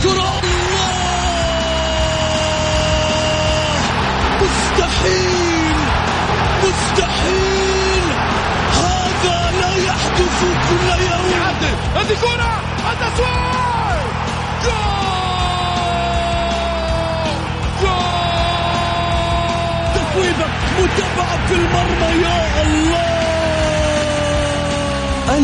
[0.00, 0.90] الكرة الله!
[4.40, 5.76] مستحيل!
[6.64, 8.04] مستحيل!
[8.72, 10.38] هذا لا يحدث
[10.68, 11.42] كل يوم!
[11.96, 12.52] هذه كرة!
[12.92, 14.04] التسويق
[14.64, 15.20] جول!
[17.82, 19.10] جول!
[19.94, 20.46] تصويبة
[20.78, 23.29] متابعة في المرمى يا الله!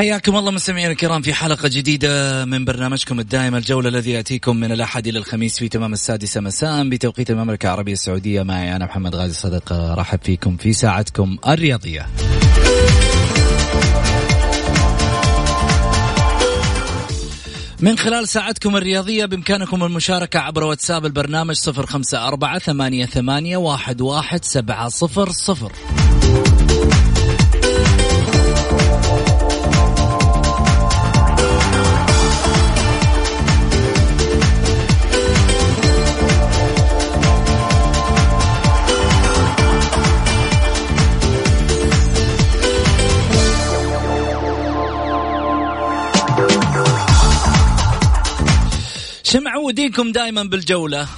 [0.00, 5.06] حياكم الله مستمعينا الكرام في حلقة جديدة من برنامجكم الدائم الجولة الذي يأتيكم من الأحد
[5.06, 8.42] إلى الخميس في تمام السادسة مساء بتوقيت المملكة العربية السعودية.
[8.42, 12.06] معي أنا محمد غازي صدق رحب فيكم في ساعتكم الرياضية.
[17.80, 24.00] من خلال ساعتكم الرياضية بإمكانكم المشاركة عبر واتساب البرنامج صفر خمسة أربعة ثمانية, ثمانية واحد,
[24.00, 25.72] واحد سبعة صفر صفر.
[49.36, 51.08] معودينكم دائما بالجولة.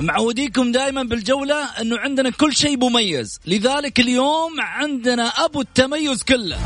[0.00, 3.40] معوديكم دائما بالجولة إنه عندنا كل شيء مميز.
[3.46, 6.58] لذلك اليوم عندنا أبو التميز كله.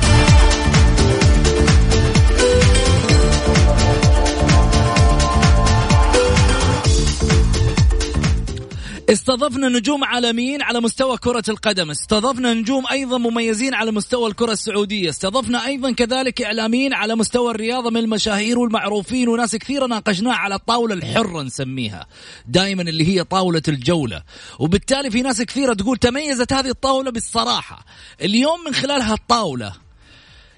[9.10, 15.10] استضفنا نجوم عالميين على مستوى كرة القدم استضفنا نجوم أيضا مميزين على مستوى الكرة السعودية
[15.10, 20.94] استضفنا أيضا كذلك إعلاميين على مستوى الرياضة من المشاهير والمعروفين وناس كثيرة ناقشناها على الطاولة
[20.94, 22.06] الحرة نسميها
[22.46, 24.22] دائما اللي هي طاولة الجولة.
[24.58, 27.84] وبالتالي في ناس كثيرة تقول تميزت هذه الطاولة بالصراحة.
[28.22, 29.72] اليوم من خلال هالطاولة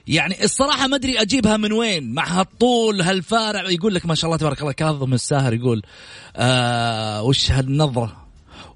[0.07, 4.37] يعني الصراحة ما أدري أجيبها من وين مع هالطول هالفارع يقول لك ما شاء الله
[4.37, 5.83] تبارك الله كاظم الساهر يقول
[6.37, 8.28] آه وش هالنظرة؟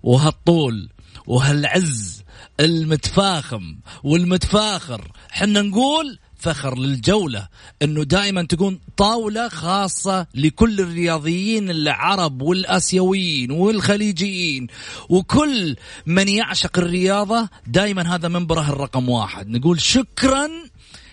[0.02, 0.88] وهالطول
[1.26, 2.22] وهالعز
[2.60, 5.12] المتفاخم والمتفاخر.
[5.30, 7.48] حنا نقول فخر للجولة
[7.82, 14.66] إنه دائما تكون طاولة خاصة لكل الرياضيين العرب والأسيويين والخليجيين
[15.08, 15.76] وكل
[16.06, 19.48] من يعشق الرياضة دائما هذا منبره الرقم واحد.
[19.48, 20.48] نقول شكرا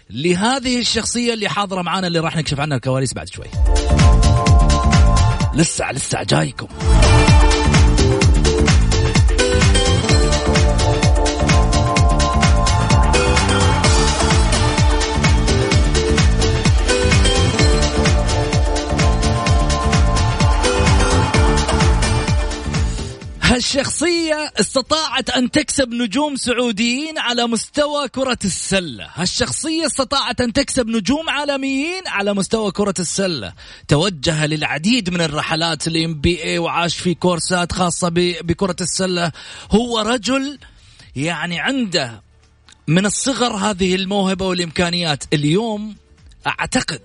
[0.10, 3.48] لهذه الشخصية اللي حاضرة معانا اللي راح نكشف عنها الكواليس بعد شوي.
[5.54, 6.68] لسه لسه جايكم.
[23.50, 29.10] هالشخصية استطاعت أن تكسب نجوم سعوديين على مستوى كرة السلة.
[29.14, 33.54] هالشخصية استطاعت أن تكسب نجوم عالميين على مستوى كرة السلة.
[33.88, 38.10] توجه للعديد من الرحلات الام بي اي وعاش في كورسات خاصة
[38.42, 39.32] بكرة السلة.
[39.72, 40.60] هو رجل
[41.16, 42.22] يعني عنده
[42.88, 45.24] من الصغر هذه الموهبة والإمكانيات.
[45.34, 45.96] اليوم
[46.48, 47.02] أعتقد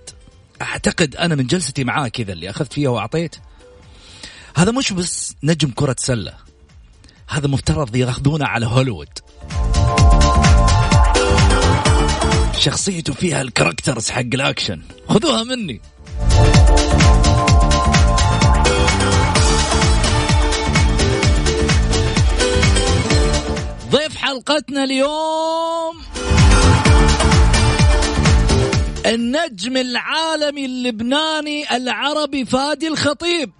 [0.61, 3.35] أعتقد أنا من جلستي معاه كذا اللي أخذت فيها وأعطيت
[4.55, 6.33] هذا مش بس نجم كرة سلة
[7.29, 9.09] هذا مفترض ياخذونه على هوليوود.
[12.59, 14.81] شخصيته فيها ال characters حق الأكشن.
[15.09, 15.81] خذوها مني.
[23.91, 26.01] ضيف حلقتنا اليوم.
[29.05, 33.51] النجم العالمي اللبناني العربي فادي الخطيب.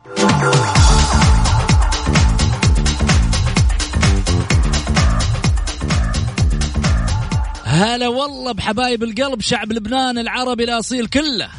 [7.75, 11.49] هلا والله بحبايب القلب شعب لبنان العربي الأصيل كله.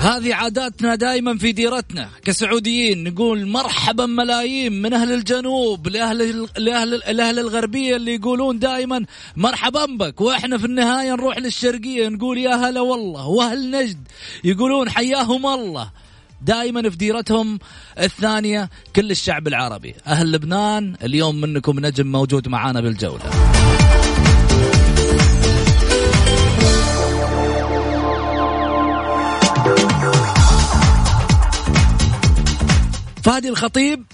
[0.00, 2.08] هذه عاداتنا دائما في ديرتنا.
[2.24, 9.04] كسعوديين نقول مرحبا ملايين من أهل الجنوب لأهل لأهل الاهل الغربية اللي يقولون دائما
[9.36, 10.20] مرحبا بك.
[10.20, 13.26] وإحنا في النهاية نروح للشرقية نقول يا هلا والله.
[13.26, 14.08] وأهل نجد
[14.44, 15.90] يقولون حياهم الله.
[16.42, 17.58] دائما في ديرتهم
[17.98, 19.94] الثانية كل الشعب العربي.
[20.06, 23.57] أهل لبنان اليوم منكم نجم موجود معانا بالجولة.
[33.22, 34.04] فادي الخطيب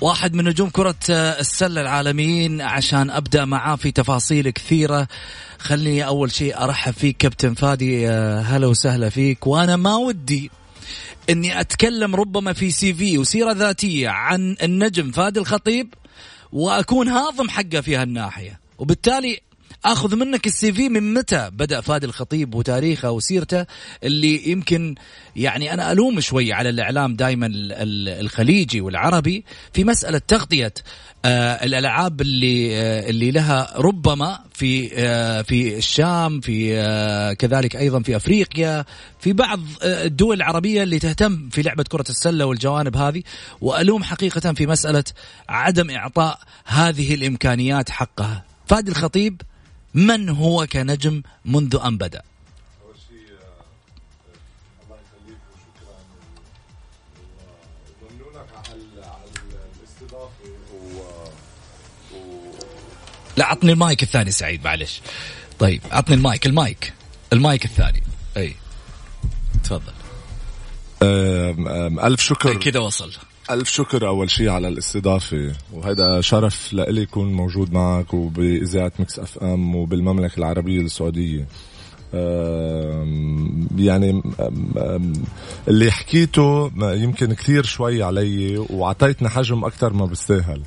[0.00, 5.08] واحد من نجوم كرة السلة العالميين عشان أبدأ معاه في تفاصيل كثيرة.
[5.58, 9.46] خليني أول شيء أرحب فيك كابتن فادي هلا وسهلا فيك.
[9.46, 10.50] وأنا ما ودي
[11.30, 15.94] إني أتكلم ربما في سي في وسيرة ذاتية عن النجم فادي الخطيب
[16.52, 18.60] وأكون هاضم حقه في هالناحية.
[18.78, 19.40] وبالتالي
[19.84, 23.66] أخذ منك السي في من متى؟ بدأ فادي الخطيب وتاريخه وسيرته
[24.04, 24.94] اللي يمكن
[25.36, 27.48] يعني أنا ألوم شوي على الإعلام دائما
[28.20, 30.74] الخليجي والعربي في مسألة تغطية
[31.24, 38.02] آه الألعاب اللي آه اللي لها ربما في آه في الشام في آه كذلك أيضا
[38.02, 38.84] في أفريقيا
[39.20, 43.22] في بعض آه الدول العربية اللي تهتم في لعبة كرة السلة والجوانب هذه.
[43.60, 45.04] وألوم حقيقة في مسألة
[45.48, 48.44] عدم إعطاء هذه الإمكانيات حقها.
[48.66, 49.42] فادي الخطيب
[49.94, 52.22] من هو كنجم منذ أن بدأ؟
[63.36, 65.00] لا عطني المايك الثاني سعيد معلش.
[65.58, 66.92] طيب عطني ال mic ال mic
[67.32, 68.02] ال mic الثاني.
[68.36, 68.54] أي.
[69.64, 69.92] تفضل.
[72.00, 72.54] ألف شكر.
[72.54, 73.12] كذا وصل.
[73.50, 79.76] ألف شكر أول شيء على الاستضافة وهذا شرف لإلي يكون موجود معك وبإذاعة Mix FM
[79.76, 81.46] وبالمملكة العربية السعودية.
[83.76, 84.22] يعني
[85.68, 90.62] اللي حكيته يمكن كثير شوي علي وعطيتنا حجم أكثر ما بيستاهل.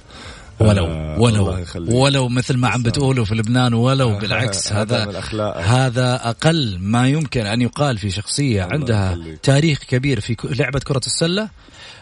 [0.60, 5.22] ولو آه ولو ولو مثل ما عم بتقولوا في لبنان ولو بالعكس هذا
[5.58, 11.50] هذا أقل ما يمكن أن يقال في شخصية عندها تاريخ كبير في لعبة كرة السلة.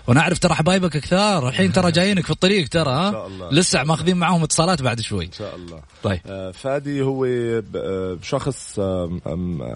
[0.09, 1.47] وأنا اعرف ترى حبايبك كثار.
[1.47, 3.49] الحين ترى جايينك في الطريق ترى ها؟ إن شاء الله.
[3.51, 5.25] لسه ماخذين معاهم اتصالات بعد شوي.
[5.25, 5.79] إن شاء الله.
[6.03, 6.19] طيب.
[6.25, 8.79] آه فادي هو آه، شخص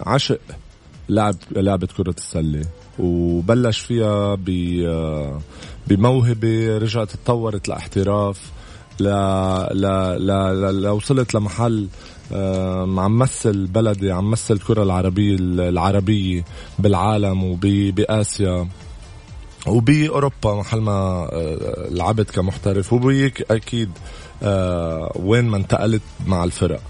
[0.06, 0.40] عشق
[1.08, 2.64] لعب لعبة كرة السلة
[2.98, 4.36] وبلش فيها
[4.86, 5.40] آه،
[5.86, 8.40] بموهبة رجعت تطورت لاحتراف
[9.00, 9.04] ل
[9.72, 9.86] ل
[10.26, 11.88] ل ل وصلت لمحل
[12.32, 16.44] عم مثل بلدي عم مثل الكرة العربية العربية
[16.78, 18.68] بالعالم وبآسيا
[19.66, 22.92] وبأوروبا محل ما آه، لعبت كمحترف.
[22.92, 23.90] وبيك أكيد
[24.42, 26.80] آه، وين ما انتقلت مع الفرق.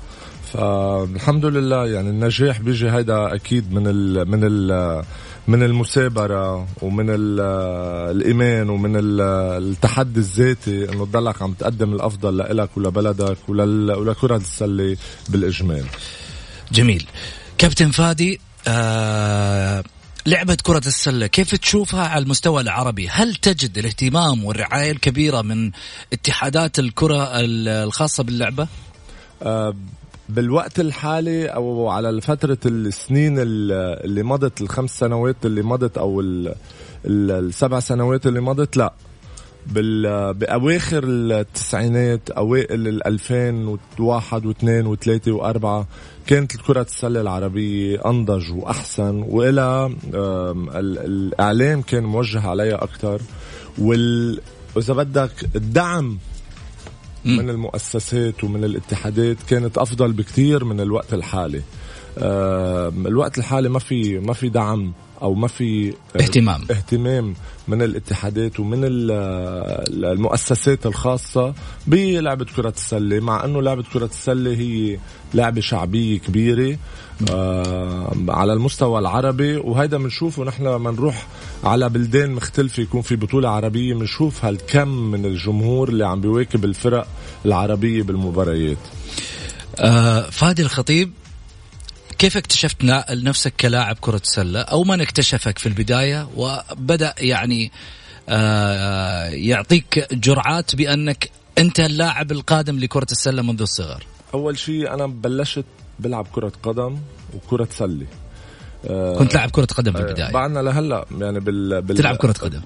[0.53, 5.03] فالحمد لله يعني النجاح بيجي هيدا أكيد من ال من ال
[5.49, 14.37] من المثابرة ومن الإيمان ومن التحدي الذاتي إنه تضلك عم تقدم الأفضل لإلك ولبلدك ولكرة
[14.37, 14.97] السلة
[15.29, 15.85] بالإجمال.
[16.73, 17.07] جميل.
[17.59, 19.85] كابتن فادي آه
[20.27, 25.71] لعبة كرة السلة كيف تشوفها على المستوى العربي؟ هل تجد الاهتمام والرعاية الكبيرة من
[26.13, 28.69] اتحادات الكرة الخاصة باللعبة؟
[29.43, 29.75] أه
[30.29, 36.23] بالوقت الحالي أو على فترة السنين اللي مضت الخمس سنوات اللي مضت أو
[37.07, 38.93] السبع سنوات اللي مضت لا.
[39.67, 45.85] بال بأواخر التسعينات أوائل ال 2001 و2 و3 و4
[46.27, 49.95] كانت كرة السلة العربية أنضج وأحسن وإلى
[51.05, 53.21] الإعلام كان موجه عليها أكثر
[53.79, 54.41] وال
[54.79, 56.19] إذا بدك الدعم
[57.25, 61.63] من المؤسسات ومن الاتحادات كانت أفضل بكثير من الوقت الحالي.
[62.19, 64.93] الوقت الحالي ما في ما في دعم
[65.23, 66.61] أو ما في اهتمام.
[66.71, 67.35] اهتمام
[67.69, 71.55] من الاتحادات ومن المؤسسات الخاصة
[71.87, 74.99] بلعبة كرة السلة مع إنه لعبة كرة السلة هي
[75.35, 76.79] لعبة شعبية كبيرة
[77.31, 81.27] آه على المستوى العربي وهيدا بنشوفه نحن لما نروح
[81.65, 87.07] على بلدان مختلفة يكون في بطولة عربية بنشوف هالكم من الجمهور اللي عم بيواكب الفرق
[87.47, 88.79] العربية بالمباريات.
[89.79, 91.13] آه فادي الخطيب
[92.19, 97.73] كيف اكتشفت نفسك كلاعب كرة سلة أو من اكتشفك في البداية؟ وبدأ يعني
[98.29, 104.05] آه، يعطيك جرعات بأنك أنت اللاعب القادم لكرة السلة منذ الصغر.
[104.35, 105.65] أول شيء أنا بلشت
[105.99, 106.99] بلعب كرة قدم
[107.35, 108.07] وكرة سلة.
[109.19, 110.33] كنت لاعب كرة قدم في البداية.
[110.33, 111.97] بعدنا لهلا يعني بال, بال...
[111.97, 112.61] تلعب كرة قدم.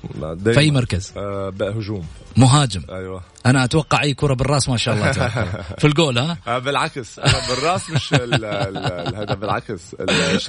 [0.53, 2.07] في أي مركز؟ آه هجوم.
[2.37, 2.83] مهاجم.
[2.91, 3.23] أيوه.
[3.47, 5.13] أنا أتوقع أي كرة بالرأس ما شاء الله
[5.81, 7.19] في الجول ها؟ آه بالعكس.
[7.19, 9.95] أنا بالرأس مش هذا بالعكس.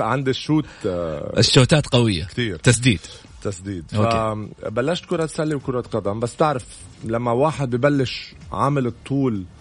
[0.01, 2.23] عندي ال shoot آه الشوتات قوية.
[2.25, 2.99] كثير تسديد.
[3.41, 3.85] تسديد.
[3.91, 6.19] فبلشت كرة سلة وكرة قدم.
[6.19, 6.65] بس تعرف
[7.03, 9.58] لما واحد ببلش عامل الطول آه،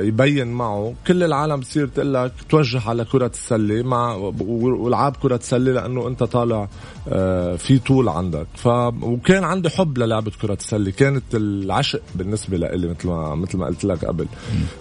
[0.00, 0.94] يبين معه.
[1.06, 6.22] كل العالم بتصير تقول لك توجه على كرة السلة مع والعاب كرة السلة لأنه أنت
[6.22, 6.68] طالع
[7.08, 8.46] آه، في طول عندك.
[8.54, 8.66] ف
[9.02, 10.90] وكان عندي حب للعبة كرة السلة.
[10.90, 14.26] كانت العشق بالنسبة لي مثل ما مثل ما قلت لك قبل.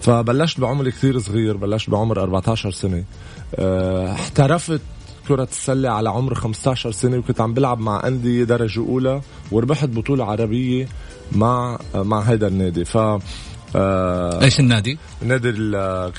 [0.01, 3.03] فبلشت بعمر كثير صغير بلشت بعمر 14 سنة.
[3.55, 4.81] آه، احترفت
[5.27, 10.25] كرة السلة على عمر 15 سنة وكنت عم بلعب مع أندية درجة أولى وربحت بطولة
[10.25, 10.87] عربية
[11.31, 12.85] مع مع هذا النادي.
[12.85, 12.97] ف
[13.75, 15.49] آه إيش النادي؟ نادي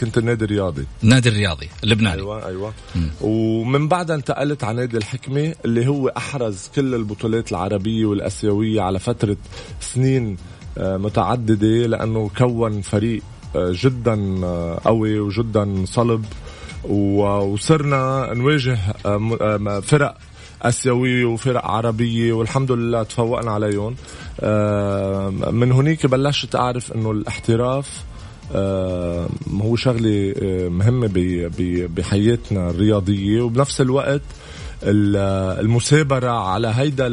[0.01, 3.07] كنت النادي الرياضي النادي الرياضي اللبناني أيوه أيوه م.
[3.21, 9.37] ومن بعدها انتقلت على نادي الحكمة اللي هو أحرز كل البطولات العربية والآسيوية على فترة
[9.81, 10.37] سنين
[10.79, 13.23] آه متعددة لأنه كون فريق
[13.57, 16.25] آه جدا آه، قوي وجدا صلب
[16.85, 18.79] وصرنا نواجه
[19.81, 20.17] فرق
[20.63, 23.95] اسيويه وفرق عربية والحمد لله تفوقنا عليهم.
[24.41, 28.05] آه، من هنيك بلشت أعرف إنه الاحتراف
[29.63, 30.35] هو شغلة
[30.69, 31.11] مهمة
[31.97, 33.43] بحياتنا الرياضية.
[33.43, 34.23] وبنفس الوقت
[34.85, 37.07] المثابرة على هيدا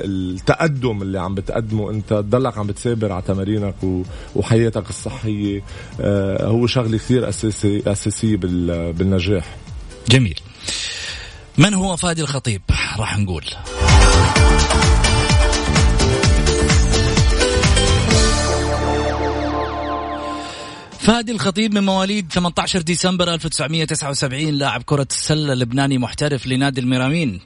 [0.00, 1.90] التقدم اللي عم بتقدمه.
[1.90, 3.74] أنت تضلك عم بتثابر على تمارينك
[4.34, 5.62] وحياتك الصحية.
[6.40, 9.56] هو شغلة كثير أساسي أساسية بالنجاح.
[10.08, 10.40] جميل.
[11.58, 12.62] من هو فادي الخطيب؟
[12.98, 13.44] راح نقول.
[21.06, 27.40] فادي الخطيب من مواليد 18 ديسمبر 1979 لاعب كرة السلة لبناني محترف لنادي الميرامين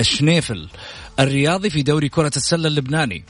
[0.00, 0.68] الشنيفل
[1.20, 3.24] الرياضي في دوري كرة السلة اللبناني.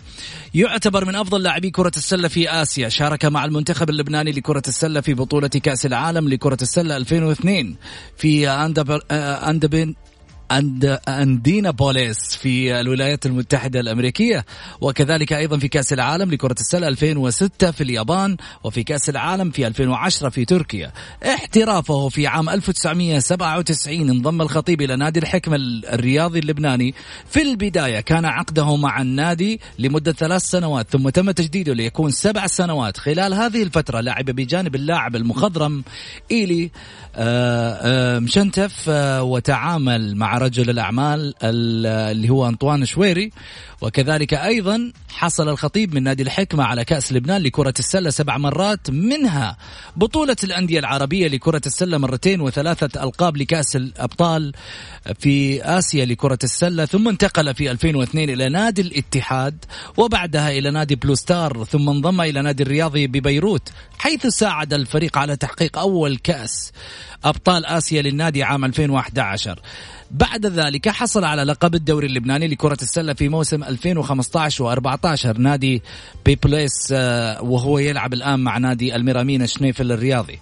[0.54, 2.88] يعتبر من أفضل لاعبي كرة السلة في آسيا.
[2.88, 7.76] شارك مع المنتخب اللبناني لكرة السلة في بطولة كأس العالم لكرة السلة 2002
[8.16, 8.48] في
[9.48, 9.94] أندبن
[10.52, 14.44] أند أندينا بوليس في الولايات المتحدة الأمريكية
[14.80, 20.28] وكذلك أيضا في كأس العالم لكرة السلة 2006 في اليابان وفي كأس العالم في 2010
[20.28, 20.92] في تركيا.
[21.26, 25.56] احترافه في عام 1997 انضم الخطيب إلى نادي الحكمة
[25.92, 26.94] الرياضي اللبناني.
[27.26, 32.96] في البداية كان عقده مع النادي لمدة ثلاث سنوات ثم تم تجديده ليكون سبع سنوات.
[32.96, 35.84] خلال هذه الفترة لعب بجانب اللاعب المخضرم
[36.30, 36.70] إيلي
[37.16, 43.30] آه، آه، مشنتف آه، وتعامل مع رجل الأعمال اللي هو أنطوان شويري.
[43.80, 49.56] وكذلك أيضا حصل الخطيب من نادي الحكمة على كأس لبنان لكرة السلة سبع مرات منها
[49.96, 54.52] بطولة الأندية العربية لكرة السلة مرتين وثلاثة ألقاب لكأس الأبطال
[55.18, 59.64] في آسيا لكرة السلة ثم انتقل في 2002 إلى نادي الاتحاد
[59.96, 65.78] وبعدها إلى نادي بلوستار ثم انضم إلى نادي الرياضي ببيروت حيث ساعد الفريق على تحقيق
[65.78, 66.72] أول كأس
[67.24, 69.60] أبطال آسيا للنادي عام 2011
[70.14, 75.82] بعد ذلك حصل على لقب الدوري اللبناني لكرة السلة في موسم 2015 و14 نادي
[76.26, 80.38] بيبليس آه، وهو يلعب الآن مع نادي الميرامين الشنيفل الرياضي.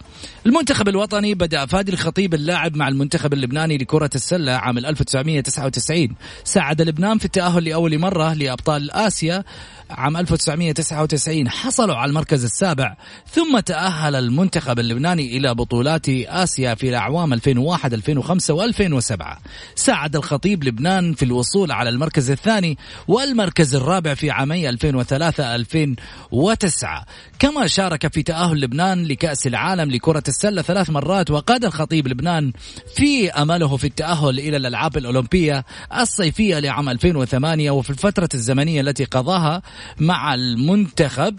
[0.46, 6.08] المنتخب الوطني بدأ فادي الخطيب اللاعب مع المنتخب اللبناني لكرة السلة عام 1999
[6.44, 9.44] ساعد لبنان في التأهل لأول مرة لأبطال آسيا
[9.92, 12.96] عام 1999 حصلوا على المركز السابع
[13.32, 19.38] ثم تأهل المنتخب اللبناني إلى بطولات آسيا في الأعوام 2001 2005 و2007
[19.74, 27.04] ساعد الخطيب لبنان في الوصول على المركز الثاني والمركز الرابع في عامي 2003 2009
[27.38, 32.52] كما شارك في تأهل لبنان لكأس العالم لكرة السلة ثلاث مرات وقاد الخطيب لبنان
[32.94, 35.64] في أمله في التأهل إلى الألعاب الأولمبية
[35.98, 39.62] الصيفية لعام 2008 وفي الفترة الزمنية التي قضاها
[40.00, 41.38] مع المنتخب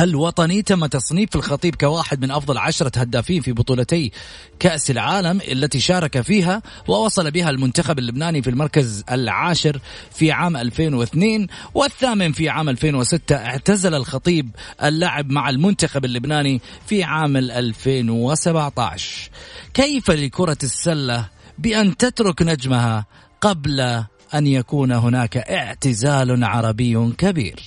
[0.00, 0.62] الوطني.
[0.62, 4.12] تم تصنيف الخطيب كواحد من أفضل عشرة هدافين في بطولتي
[4.58, 9.80] كأس العالم التي شارك فيها ووصل بها المنتخب اللبناني في المركز العاشر
[10.12, 14.50] في عام 2002 والثامن في عام 2006 اعتزل الخطيب
[14.84, 19.30] اللعب مع المنتخب اللبناني في عام 2017
[19.74, 23.06] كيف لكرة السلة بأن تترك نجمها
[23.40, 27.60] قبل أن يكون هناك اعتزال عربي كبير.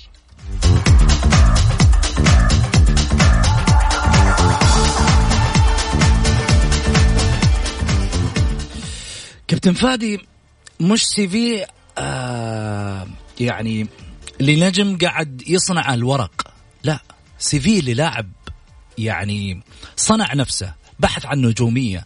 [9.48, 10.20] كابتن فادي
[10.80, 11.66] مش CV
[11.98, 13.08] آه
[13.40, 13.88] يعني
[14.40, 16.54] لنجم قاعد يصنع الورق.
[16.84, 17.00] لا
[17.40, 18.32] CV للاعب
[18.98, 19.62] يعني
[19.96, 22.06] صنع نفسه بحث عن نجومية.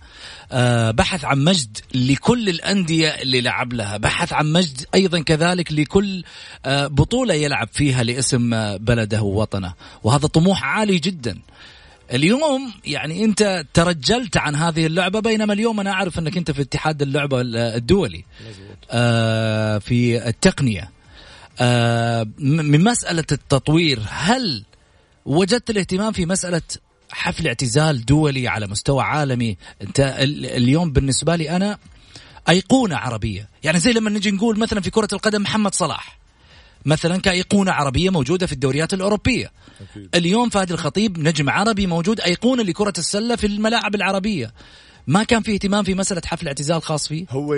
[0.92, 3.98] بحث عن مجد لكل الأندية اللي لعب لها.
[3.98, 6.24] بحث عن مجد أيضا كذلك لكل
[6.66, 9.74] آه، بطولة يلعب فيها لاسم آه، بلده ووطنه.
[10.04, 11.40] وهذا طموح عالي جدا.
[12.14, 17.02] اليوم يعني أنت ترجلت عن هذه اللعبة بينما اليوم أنا أعرف أنك أنت في اتحاد
[17.02, 18.24] اللعبة الدولي
[18.92, 20.92] آه في التقنية.
[21.60, 24.64] آه من مسألة التطوير هل
[25.26, 26.62] وجدت الاهتمام في مسألة
[27.12, 29.58] حفل اعتزال دولي على مستوى عالمي.
[29.82, 31.78] انت اليوم بالنسبة لي أنا
[32.50, 33.50] أيقونة عربية.
[33.64, 36.18] يعني زي لما نجي نقول مثلا في كرة القدم محمد صلاح.
[36.86, 39.52] مثلا كأيقونة عربية موجودة في الدوريات الأوروبية.
[39.92, 40.16] أكيد.
[40.16, 44.54] اليوم فهد الخطيب نجم عربي موجود أيقونة لكرة السلة في الملاعب العربية.
[45.08, 47.54] ما كان في اهتمام في مسألة حفل اعتزال خاص فيه؟ هو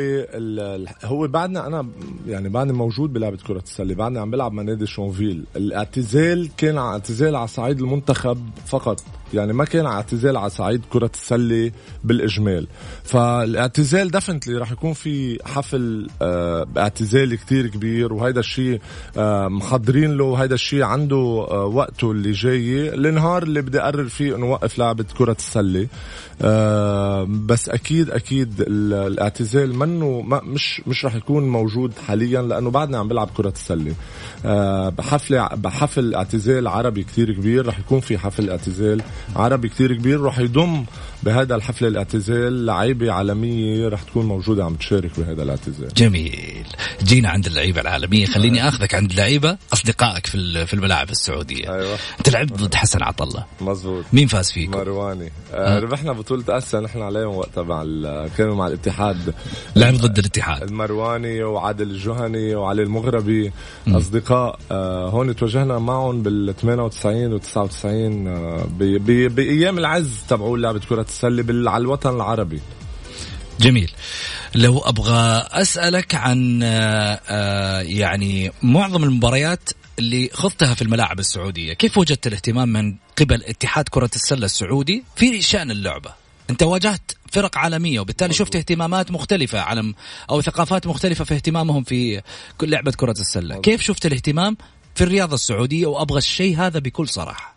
[1.03, 1.89] هو بعدنا أنا
[2.27, 3.95] يعني بعدني موجود بلعبة كرة السلة.
[3.95, 5.43] بعدني عم بلعب مع نادي شونفيل.
[5.55, 9.03] الاعتزال كان اعتزال على صعيد المنتخب فقط.
[9.33, 11.71] يعني ما كان اعتزال على صعيد كرة السلة
[12.03, 12.67] بالإجمال.
[13.03, 18.81] فالاعتزال دفنتلي راح يكون في حفل آه اعتزال كتير كبير وهيدا الشيء
[19.17, 22.93] آه محضرين له هيدا الشيء عنده آه وقته اللي جاي.
[22.93, 25.87] النهار اللي بدي أقرر فيه إنه وقف لعبة كرة السلة.
[27.45, 33.07] بس أكيد أكيد الاعتزال منه ما مش مش رح يكون موجود حاليا لأنه بعدنا عم
[33.07, 33.93] بلعب كرة السلة.
[34.45, 39.01] آه بحفله بحفل اعتزال عربي كتير كبير رح يكون في حفل اعتزال.
[39.35, 40.85] عربي كتير كبير رح يضم
[41.25, 45.93] بهذا الحفل الاعتزال لعيبة عالمية رح تكون موجودة عم تشارك بهذا الاعتزال.
[45.93, 46.65] جميل.
[47.03, 48.25] جينا عند اللعيبة العالمية.
[48.25, 51.73] خليني آخذك عند اللعيبة أصدقائك في في الملاعب السعودية.
[51.75, 51.97] أيوه.
[52.19, 55.79] أنت لعبت ضد حسن عطله مزبوط مين فاز فيك؟ مرواني آه.
[55.79, 57.83] ربحنا بطولة أسيا نحن عليهم وقتها مع
[58.37, 59.33] كانوا مع الاتحاد.
[59.75, 60.63] لعب ضد الاتحاد.
[60.63, 63.51] المرواني وعادل الجهني وعلي المغربي.
[63.87, 63.95] م.
[63.95, 68.65] أصدقاء آه هون تواجهنا معهم بال 98 و 99 آه
[69.27, 70.81] بأيام العز تبعوا لعبة
[71.21, 72.61] كره السله على الوطن العربي.
[73.59, 73.91] جميل.
[74.55, 81.97] لو أبغى أسألك عن آه، آه، يعني معظم المباريات اللي خضتها في الملاعب السعودية، كيف
[81.97, 86.13] وجدت الاهتمام من قبل اتحاد كرة السلة السعودي في شأن اللعبة؟
[86.49, 89.93] أنت واجهت فرق عالمية وبالتالي شفت اهتمامات مختلفة على
[90.29, 92.21] أو ثقافات مختلفة في اهتمامهم في
[92.57, 94.57] كل لعبة كرة السلة، كيف شفت الاهتمام
[94.95, 97.55] في الرياضة السعودية وأبغى الشيء هذا بكل صراحة.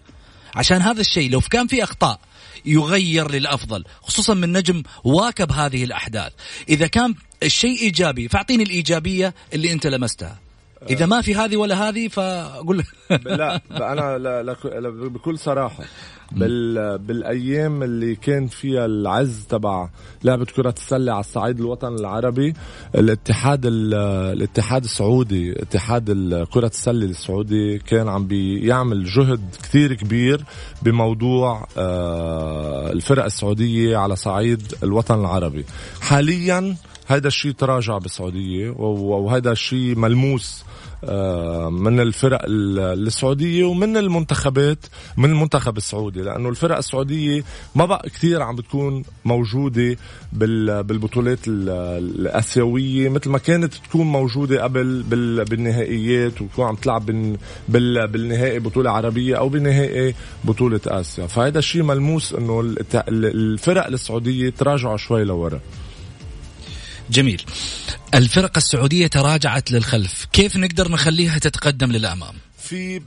[0.54, 2.20] عشان هذا الشيء لو كان في أخطاء
[2.66, 6.32] يغير للأفضل خصوصا من نجم واكب هذه الأحداث.
[6.68, 10.38] إذا كان الشيء إيجابي فأعطيني الإيجابية اللي أنت لمستها.
[10.90, 14.56] إذا ما في هذه ولا هذه فأقول لا أنا لا لا
[15.08, 15.84] بكل صراحة.
[16.32, 19.88] بال بالأيام اللي كان فيها العز تبع
[20.24, 22.54] لعبة كرة السلة على الصعيد الوطن العربي
[22.94, 26.10] الاتحاد الاتحاد السعودي اتحاد
[26.52, 30.44] كرة السلة السعودي كان عم بيعمل جهد كثير كبير
[30.82, 35.64] بموضوع آه، الفرق السعودية على صعيد الوطن العربي.
[36.00, 40.64] حاليا هذا الشيء تراجع بالسعودية وهذا الشيء ملموس
[41.04, 46.22] آه، من الفرق السعودية ومن المنتخبات من المنتخب السعودي.
[46.22, 49.96] لأنه الفرق السعودية ما بقى كثير عم بتكون موجودة
[50.32, 55.02] بالبطولات الآسيوية مثل ما كانت تكون موجودة قبل
[55.44, 57.06] بالنهائيات وتكون عم تلعب
[57.68, 60.14] بالنهائي بطولة عربية أو بنهائي
[60.44, 61.26] بطولة آسيا.
[61.26, 62.74] فهذا الشيء ملموس إنه
[63.08, 65.60] الفرق السعودية تراجعوا شوي لورا.
[67.10, 67.42] جميل.
[68.14, 70.26] الفرق السعودية تراجعت للخلف.
[70.32, 73.02] كيف نقدر نخليها تتقدم للأمام؟ في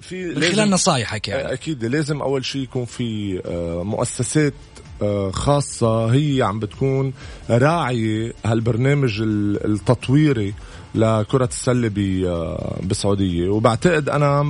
[0.00, 1.52] في من خلال نصايحك يعني.
[1.52, 4.54] أكيد لازم أول شيء يكون في آه، مؤسسات
[5.02, 7.12] آه، خاصة هي عم بتكون
[7.50, 10.54] راعية هالبرنامج التطويري
[10.94, 11.90] لكرة السلة
[12.26, 14.42] آه، بالسعودية وبعتقد أنا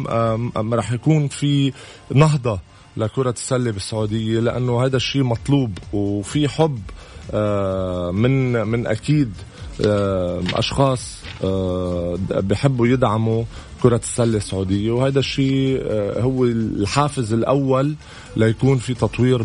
[0.56, 1.72] راح يكون في
[2.14, 2.60] نهضة
[2.96, 7.05] لكرة السلة بالسعودية لأنه هذا الشيء مطلوب وفي حب آه،
[8.12, 9.32] من من أكيد
[9.84, 13.44] آه، أشخاص آه، بحبوا يدعموا
[13.82, 15.82] كرة السلة السعودية وهذا الشيء
[16.20, 17.94] هو الحافز الأول
[18.36, 19.42] ليكون في تطوير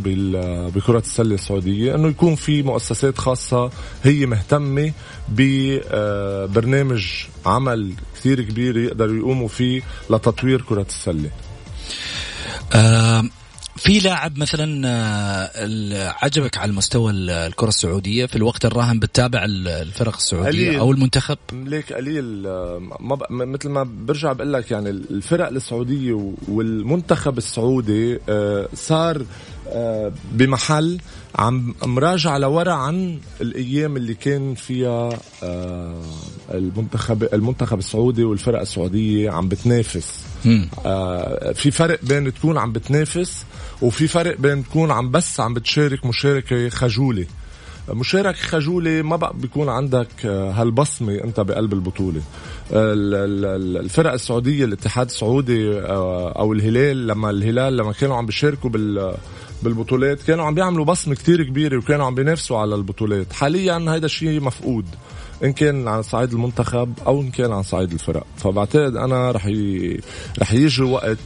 [0.76, 3.70] بكرة السلة السعودية أنه يكون في مؤسسات خاصة
[4.04, 4.92] هي مهتمة
[5.30, 7.06] ببرنامج
[7.46, 11.30] عمل كثير كبير يقدروا يقوموا فيه لتطوير كرة السلة.
[13.76, 20.68] في لاعب مثلا آه، عجبك على المستوى الكرة السعودية في الوقت الراهن بتتابع الفرق السعودية
[20.68, 20.80] قليل.
[20.80, 27.38] أو المنتخب ليك قليل آه، ما مثل ما برجع بقول لك يعني الفرق السعودية والمنتخب
[27.38, 29.26] السعودي آه، صار
[30.32, 31.00] بمحل
[31.36, 35.10] عم مراجع لورا عن الأيام اللي كان فيها
[35.44, 36.02] آه،
[36.52, 40.24] المنتخب المنتخب السعودي والفرق السعودية عم بتنافس.
[40.86, 43.46] آه، في فرق بين تكون عم بتنافس
[43.82, 47.26] وفي فرق بين تكون عم بس عم بتشارك مشاركة خجولة.
[47.90, 52.22] مشارك خجولة ما بقى بيكون عندك هالبصمة أنت بقلب البطولة.
[52.72, 59.14] الفرق السعودية الاتحاد السعودي أو الهلال لما الهلال لما كانوا عم بيشاركوا بال
[59.64, 60.24] بالبطولات.
[60.24, 63.34] كانوا عم بيعملوا بصمة كتير كبيرة وكانوا عم بينافسوا على البطولات.
[63.34, 64.86] حاليا هذا الشيء مفقود
[65.44, 68.26] إن كان على صعيد المنتخب أو إن كان على صعيد الفرق.
[68.38, 70.00] فبعتقد أنا رح ي...
[70.40, 71.18] رح يجي وقت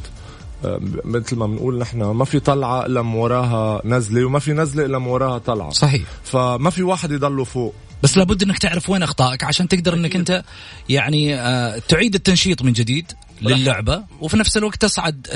[0.65, 4.97] آه، مثل ما بنقول نحن ما في طلعة إلا وراها نزلة وما في نزلة إلا
[4.97, 5.69] وراها طلعة.
[5.69, 6.03] صحيح.
[6.23, 7.73] فما في واحد يضله فوق.
[8.03, 10.43] بس لابد إنك تعرف وين أخطائك عشان تقدر إنك أنت
[10.89, 13.11] يعني آه تعيد التنشيط من جديد.
[13.41, 15.27] للعبة وفي نفس الوقت تصعد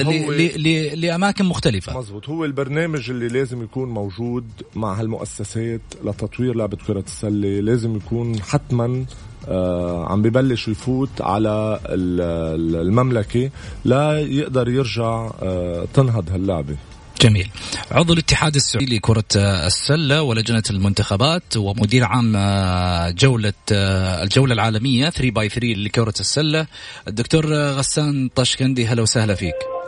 [0.95, 1.99] لأماكن مختلفة.
[1.99, 8.41] مزبوط هو البرنامج اللي لازم يكون موجود مع هالمؤسسات لتطوير لعبة كرة السلة لازم يكون
[8.41, 9.05] حتما
[9.47, 13.49] آه عم ببلش يفوت على المملكة
[13.85, 16.75] لا يقدر يرجع آه تنهض هاللعبة.
[17.21, 17.49] جميل.
[17.91, 25.31] عضو الاتحاد السعودي لكرة السلة ولجنة المنتخبات ومدير عام آه، جولة آه، الجولة العالمية 3
[25.31, 26.67] باي 3 لكرة السلة.
[27.07, 29.78] الدكتور غسان طشكندي هلا وسهلا فيك.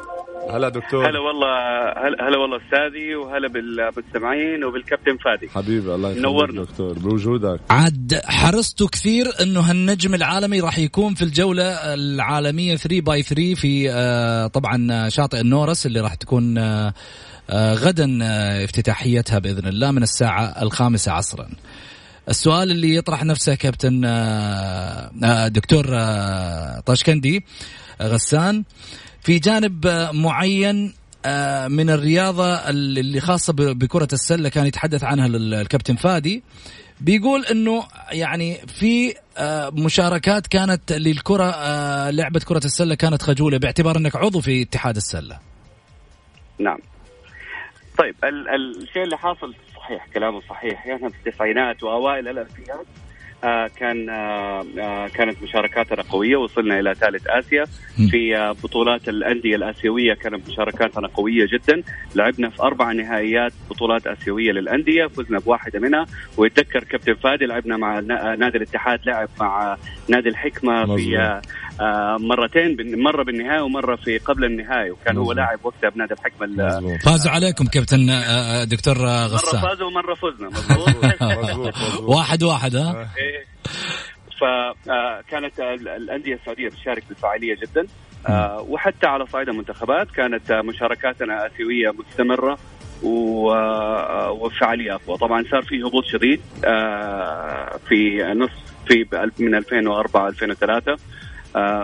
[0.57, 1.09] هلا دكتور.
[1.09, 1.57] هلا والله
[2.07, 5.49] هلا, هلا والله أستاذي وهلا بالمستمعين وبالكابتن فادي.
[5.49, 7.59] حبيبي الله يخليك دكتور بوجودك.
[7.69, 13.91] عاد حرصتوا كثير إنه هالنجم العالمي راح يكون في الجولة العالمية 3 باي 3 في
[13.91, 16.93] آه، طبعا شاطئ النورس اللي راح تكون آه،
[17.49, 18.17] آه، غدا
[18.63, 21.49] افتتاحيتها بإذن الله من الساعة الخامسة عصرا.
[22.29, 24.01] السؤال اللي يطرح نفسه كابتن
[25.47, 25.85] دكتور
[26.85, 27.45] طاشكندي
[28.01, 28.63] غسان
[29.21, 30.93] في جانب معين
[31.25, 36.43] آه، من الرياضة اللي خاصة بكرة السلة كان يتحدث عنها الكابتن فادي
[37.01, 43.97] بيقول إنه يعني في آه، مشاركات كانت للكرة آه، لعبة كرة السلة كانت خجولة باعتبار
[43.97, 45.39] إنك عضو في اتحاد السلة.
[46.59, 46.77] نعم.
[47.97, 53.10] طيب الشيء اللي حاصل صحيح كلامه صحيح يعني في التسعينات وأوائل الالفينات آه،
[53.67, 56.37] كان آه، آه، كانت مشاركاتنا قوية.
[56.37, 57.65] وصلنا إلى ثالث آسيا.
[58.09, 61.83] في بطولات الأندية الآسيوية كانت مشاركاتنا قوية جدا.
[62.15, 66.05] لعبنا في أربع نهائيات بطولات آسيوية للأندية فزنا بواحدة منها.
[66.37, 67.99] ويتذكر كابتن فادي لعبنا مع
[68.35, 69.77] نادي الاتحاد لعب مع
[70.09, 70.95] نادي الحكمة.
[70.95, 71.41] في
[72.19, 75.27] مرتين مرة بالنهاية ومرة في قبل النهاية وكان مزبوط.
[75.27, 78.21] هو لاعب وقتها بنادي الحكمه فازوا عليكم كابتن
[78.69, 81.73] دكتور غسان مرة فازوا ومرة فزنا مزبوط
[82.15, 83.45] واحد واحد ها؟ إيه.
[84.41, 85.59] فكانت
[85.97, 87.87] الأندية السعودية تشارك بفعاليه جدا.
[88.29, 92.57] آه، وحتى على صعيد المنتخبات كانت مشاركاتنا آسيوية مستمرة
[94.31, 95.17] وفعالية أقوى.
[95.17, 98.49] طبعا صار في هبوط شديد آه، في نص
[98.87, 99.05] في
[99.39, 100.97] من 2004 2003 آه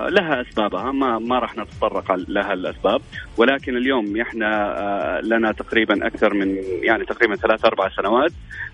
[0.10, 0.92] لها أسبابها.
[0.92, 3.02] ما ما راح نتطرق لها الأسباب.
[3.38, 8.32] ولكن اليوم إحنا آه لنا تقريبا أكثر من يعني تقريبا ثلاث أربع سنوات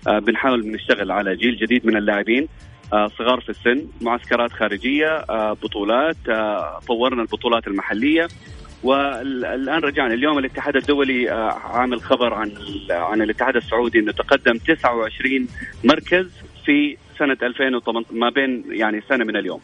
[0.08, 2.48] آه بنحاول نشتغل على جيل جديد من اللاعبين
[2.92, 8.28] آه، صغار في السن معسكرات خارجية آه، بطولات آه، طورنا البطولات المحلية.
[8.82, 10.14] والآن رجعنا.
[10.14, 11.30] اليوم الاتحاد الدولي
[11.64, 12.52] عامل خبر عن
[12.90, 15.48] عن الاتحاد السعودي إنه تقدم 29
[15.84, 16.26] مركز
[16.64, 19.60] في سنة 2018 ما بين يعني سنة من اليوم.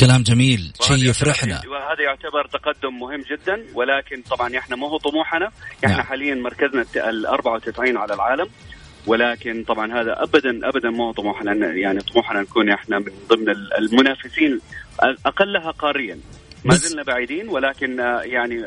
[0.00, 0.72] كلام جميل.
[0.80, 1.60] شيء يفرحنا.
[1.68, 5.50] وهذا يعتبر تقدم مهم جدا ولكن طبعا إحنا ما هو طموحنا.
[5.84, 6.06] إحنا نعم.
[6.06, 8.48] حاليا مركزنا ال 94 على العالم
[9.06, 11.52] ولكن طبعا هذا ابدا ابدا مو طموحنا.
[11.52, 14.60] يعني طموحنا نكون إحنا من ضمن المنافسين
[15.26, 16.18] أقلها قاريا.
[16.66, 18.62] ما زلنا بعيدين ولكن آه، يعني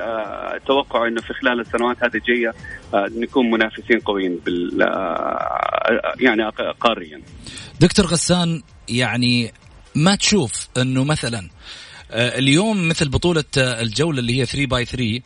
[0.56, 2.54] أتوقع آه، إنه في خلال السنوات هذه الجاية
[2.94, 4.80] آه، نكون منافسين قويين بال
[6.20, 7.22] يعني قاريا.
[7.82, 9.52] دكتور غسان يعني
[9.96, 11.50] ما تشوف إنه مثلا
[12.12, 15.22] اليوم مثل بطولة الجولة اللي هي 3 باي 3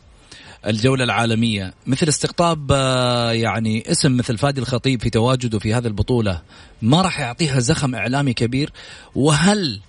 [0.66, 6.42] الجولة العالمية مثل استقطاب آه، يعني اسم مثل فادي الخطيب في تواجده في هذه البطولة
[6.82, 8.72] ما راح يعطيها زخم إعلامي كبير؟
[9.14, 9.80] وهل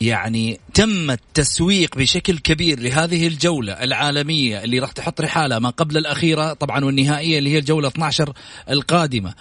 [0.00, 6.52] يعني تم التسويق بشكل كبير لهذه الجولة العالمية اللي راح تحط رحالة ما قبل الأخيرة
[6.52, 8.32] طبعا والنهائية اللي هي الجولة 12
[8.70, 9.34] القادمة؟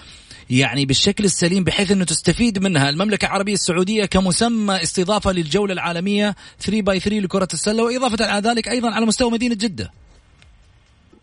[0.50, 6.82] يعني بالشكل السليم بحيث إنه تستفيد منها المملكة العربية السعودية كمسمى استضافة للجولة العالمية 3
[6.82, 9.92] باي 3 لكرة السلة وإضافة على ذلك أيضا على مستوى مدينة جدة.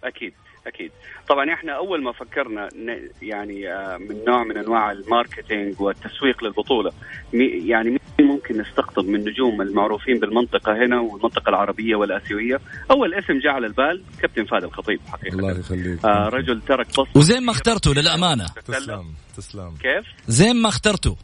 [0.05, 0.33] أكيد
[0.67, 0.91] أكيد
[1.29, 2.69] طبعا إحنا أول ما فكرنا
[3.23, 6.93] يعني آه، من نوع من أنواع الماركتينج والتسويق للبطولة
[7.67, 12.61] يعني مين ممكن نستقطب من النجوم المعروفين بالمنطقة هنا والمنطقة العربية والآسيوية؟
[12.91, 15.35] أول اسم جاء على البال كابتن فهد الخطيب حقيقة.
[15.37, 16.05] الله يخليك.
[16.05, 17.07] آه رجل ترك بصمة.
[17.17, 18.47] وزين ما اخترته للأمانة.
[18.67, 19.15] تسلم.
[19.37, 21.17] تسلم كيف؟ زين ما اخترته.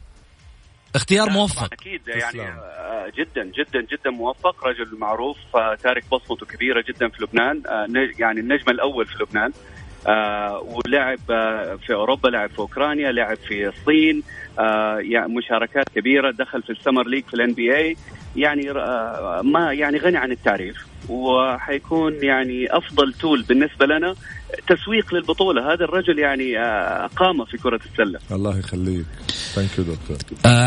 [0.94, 1.72] اختيار موفق.
[1.72, 4.66] أكيد يعني آه، جدا جدا جدا موفق.
[4.66, 7.86] رجل معروف آه، تارك بصمته كبيرة جدا في لبنان آه،
[8.18, 9.52] يعني النجم الأول في لبنان.
[10.06, 11.18] ولعب
[11.86, 14.22] في أوروبا لعب في أوكرانيا لعب في الصين
[14.98, 17.96] يعني مشاركات كبيرة دخل في ال Summer League في ال NBA
[18.36, 18.72] يعني
[19.42, 20.76] ما يعني غني عن التعريف
[21.08, 24.14] وحيكون يعني أفضل tool بالنسبة لنا
[24.68, 25.72] تسويق للبطولة.
[25.72, 28.18] هذا الرجل يعني آه، قامه في كرة السلة.
[28.32, 29.06] الله يخليك.
[29.54, 30.16] thank you دكتور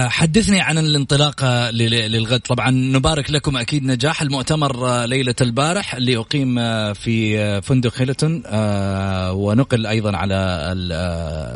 [0.09, 2.39] حدثني عن الانطلاقه للغد.
[2.39, 8.43] طبعا نبارك لكم أكيد نجاح المؤتمر آه، ليلة البارح اللي أقيم آه، في فندق هيلتون.
[9.31, 10.35] ونقل أيضا على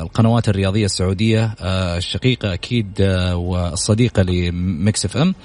[0.01, 1.55] القنوات الرياضية السعودية
[1.97, 3.01] الشقيقه أكيد
[3.33, 5.35] والصديقه ل Mix FM.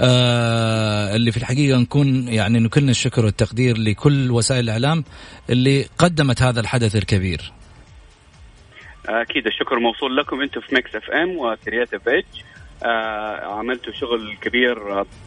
[0.00, 5.04] آه اللي في الحقيقة نكون يعني نكلنا الشكر والتقدير لكل وسائل الإعلام
[5.50, 7.52] اللي قدمت هذا الحدث الكبير.
[9.08, 12.26] أكيد الشكر موصول لكم أنتم في Mix FM و Creative Edge
[12.84, 14.74] آه عملتوا شغل كبير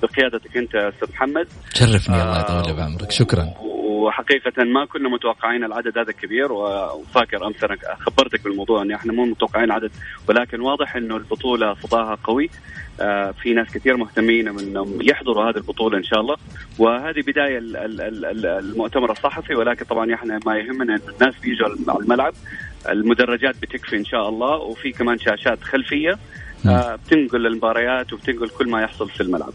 [0.02, 1.48] بقيادتك أنت أستاذ محمد.
[1.74, 3.12] شرفني آه الله يطول بعمرك.
[3.12, 3.54] شكرا.
[3.98, 9.26] وحقيقة ما كنا متوقعين العدد هذا الكبير وفاكر أمس أنا خبرتك بالموضوع أن إحنا مو
[9.26, 9.92] متوقعين عدد
[10.30, 12.50] ولكن واضح أنه البطولة صداها قوي.
[13.42, 16.36] في ناس كثير مهتمين انهم يحضروا هذه البطولة إن شاء الله.
[16.80, 17.58] وهذه بداية
[18.60, 22.34] المؤتمر الصحفي ولكن طبعا إحنا ما يهمنا إن الناس بيجوا على الملعب.
[22.90, 26.18] المدرجات بتكفي إن شاء الله وفي كمان شاشات خلفية
[26.66, 29.54] آه بتنقل المباريات وبتنقل كل ما يحصل في الملعب.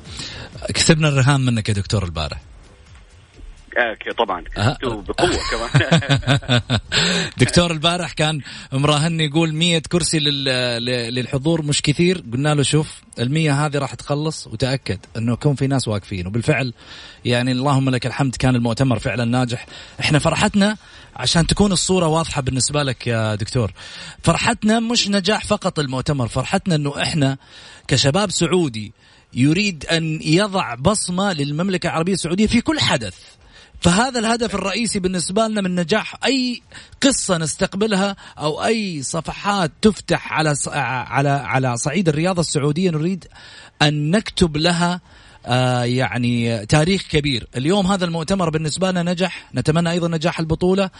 [0.74, 2.52] كسبنا الرهان منك يا دكتور البارح.
[3.79, 4.45] آه طبعا.
[5.03, 6.61] بقوة كمان.
[7.39, 8.41] دكتور البارح كان
[8.73, 10.19] مراهني يقول 100 كرسي
[11.11, 12.25] للحضور مش كثير.
[12.33, 16.27] قلنا له شوف المية هذه راح تخلص وتأكد إنه يكون في ناس واقفين.
[16.27, 16.75] وبالفعل
[17.25, 19.67] يعني اللهم لك الحمد كان المؤتمر فعلا ناجح.
[20.01, 20.77] إحنا فرحتنا
[21.17, 23.73] عشان تكون الصورة واضحة بالنسبة لك يا دكتور
[24.23, 26.29] فرحتنا مش نجاح فقط المؤتمر.
[26.29, 27.37] فرحتنا إنه إحنا
[27.89, 28.93] كشباب سعودي
[29.35, 33.15] يريد أن يضع بصمة للمملكة العربية السعودية في كل حدث.
[33.83, 36.62] فهذا الهدف الرئيسي بالنسبة لنا من نجاح أي
[37.01, 43.25] قصة نستقبلها أو أي صفحات تفتح على على على صعيد الرياضة السعودية نريد
[43.83, 45.01] أن نكتب لها
[45.47, 47.47] آه يعني تاريخ كبير.
[47.57, 49.45] اليوم هذا المؤتمر بالنسبة لنا نجح.
[49.55, 50.90] نتمنى أيضا نجاح البطولة.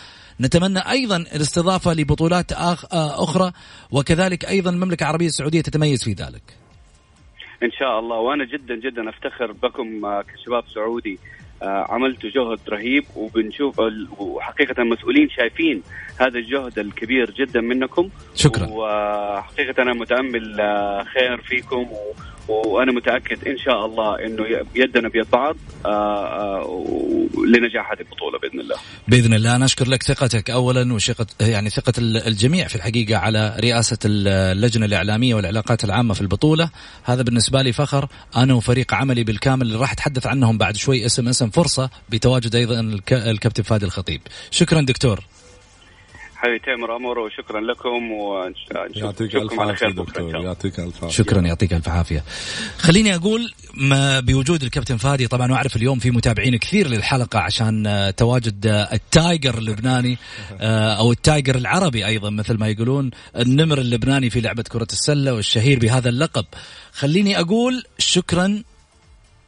[0.40, 3.53] نتمنى أيضا الاستضافة لبطولات آخ آه أخرى.
[3.90, 6.42] وكذلك أيضا المملكة العربية السعودية تتميز في ذلك.
[7.62, 8.16] إن شاء الله.
[8.16, 11.18] وأنا جدا جدا أفتخر بكم آه، كشباب سعودي.
[11.64, 13.81] عملتوا جهد رهيب وبنشوف
[14.18, 15.83] وحقيقة المسؤولين شايفين
[16.20, 18.09] هذا الجهد الكبير جدا منكم.
[18.35, 18.66] شكرا.
[18.70, 21.87] وحقيقة أنا متأمل آه، خير فيكم
[22.48, 26.87] وأنا متأكد إن شاء الله إنه يدنا بيد بعض آه، آه،
[27.46, 28.76] لنجاح هذه البطولة بإذن الله.
[29.09, 33.98] بإذن الله أنا أشكر لك ثقتك اولا وثقه يعني ثقة الجميع في الحقيقة على رئاسة
[34.05, 36.70] اللجنة الإعلامية والعلاقات العامة في البطولة،
[37.05, 41.28] هذا بالنسبة لي فخر أنا وفريق عملي بالكامل اللي راح أتحدث عنهم بعد شوي اسم
[41.28, 42.81] اسم فرصة بتواجد أيضا
[43.12, 44.20] الكابتن فادي الخطيب.
[44.50, 45.24] شكرا دكتور.
[46.42, 48.11] حبيبي تامر امور وشكرا لكم
[48.96, 51.16] يعطيك ألف عافية دكتور يعطيك ألف عافية.
[51.16, 52.24] شكرا يعطيك ألف عافية.
[52.78, 58.11] خليني أقول ما بوجود الكابتن فادي طبعا واعرف اليوم في متابعين كثير للحلقة عشان آه،
[58.11, 60.18] تواجد آه، التايجر اللبناني
[60.61, 65.78] آه، أو التايجر العربي أيضا مثل ما يقولون النمر اللبناني في لعبة كرة السلة والشهير
[65.78, 66.44] بهذا اللقب.
[66.92, 68.62] خليني أقول شكرا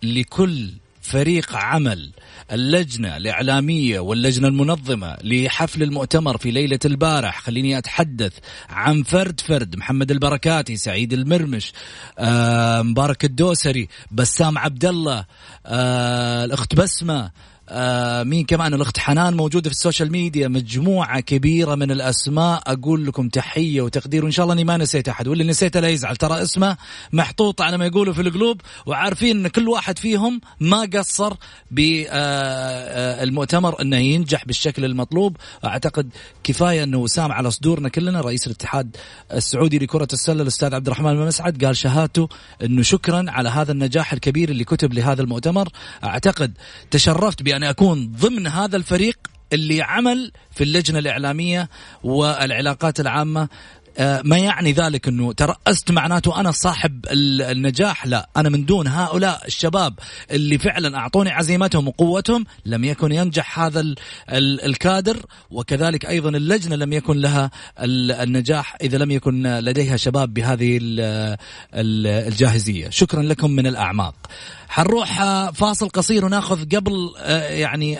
[0.02, 0.70] لكل
[1.04, 2.10] فريق عمل
[2.52, 7.40] اللجنة الإعلامية واللجنة المنظمة لحفل المؤتمر في ليلة البارح.
[7.40, 8.32] خليني أتحدث
[8.68, 11.72] عن فرد فرد محمد البركاتي سعيد المرمش
[12.18, 15.24] آه مبارك الدوسري بسام عبد الله
[15.66, 17.30] آه الأخت بسمة
[17.68, 22.62] آه مين كمان؟ الأخت حنان موجودة في السوشيال ميديا مجموعة كبيرة من الأسماء.
[22.66, 25.28] أقول لكم تحية وتقدير وإن شاء الله إني ما نسيت أحد.
[25.28, 26.76] واللي نسيته لا يزعل ترى اسمه
[27.12, 31.34] محطوط على ما يقولوا في القلوب وعارفين إن كل واحد فيهم ما قصر
[31.70, 35.36] بالمؤتمر آه، آه، إنه ينجح بالشكل المطلوب.
[35.64, 36.10] أعتقد
[36.44, 38.96] كفاية إنه وسام على صدورنا كلنا رئيس الاتحاد
[39.32, 42.28] السعودي لكرة السلة الأستاذ عبد الرحمن بن مسعد قال شهادته
[42.62, 45.68] إنه شكرا على هذا النجاح الكبير اللي كتب لهذا المؤتمر.
[46.04, 46.52] أعتقد
[46.90, 49.18] تشرفت بأن أكون ضمن هذا الفريق
[49.52, 51.68] اللي عمل في اللجنة الإعلامية
[52.04, 53.48] والعلاقات العامة
[54.00, 58.28] ما يعني ذلك إنه ترأست معناته أنا صاحب النجاح؟ لا.
[58.36, 59.98] أنا من دون هؤلاء الشباب
[60.30, 63.94] اللي فعلا أعطوني عزيمتهم وقوتهم لم يكن ينجح هذا
[64.30, 65.16] الكادر
[65.50, 70.78] وكذلك أيضا اللجنة لم يكن لها النجاح إذا لم يكن لديها شباب بهذه
[71.74, 72.90] الجاهزية.
[72.90, 74.14] شكرا لكم من الأعماق.
[74.68, 77.98] حنروح آه، فاصل قصير وناخذ قبل آه، يعني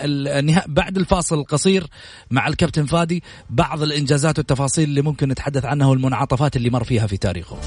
[0.67, 1.87] بعد الفاصل القصير
[2.31, 5.84] مع الكابتن فادي بعض الإنجازات والتفاصيل اللي ممكن نتحدث عنها.
[5.87, 7.57] والمنعطفات اللي مر فيها في تاريخه.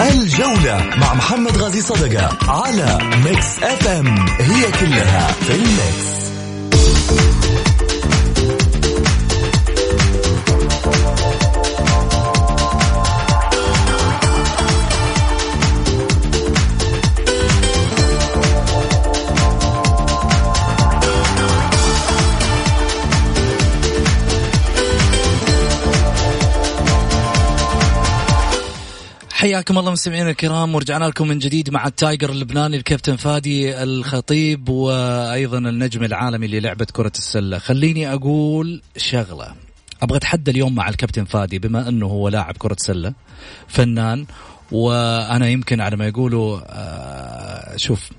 [0.00, 6.25] الجولة مع محمد غازي صدقة على ميكس اف ام هي كلها في الميكس
[29.36, 34.68] حياكم الله مستمعينا الكرام ورجعنا لكم من جديد مع ال tiger اللبناني الكابتن فادي الخطيب
[34.68, 37.58] وأيضا النجم العالمي للعبة كرة السلة.
[37.58, 39.54] خليني أقول شغلة.
[40.02, 43.14] أبغى أتحدى اليوم مع الكابتن فادي بما أنه هو لاعب كرة سلة
[43.68, 44.26] فنان
[44.72, 48.10] وأنا يمكن على ما يقولوا آه شوف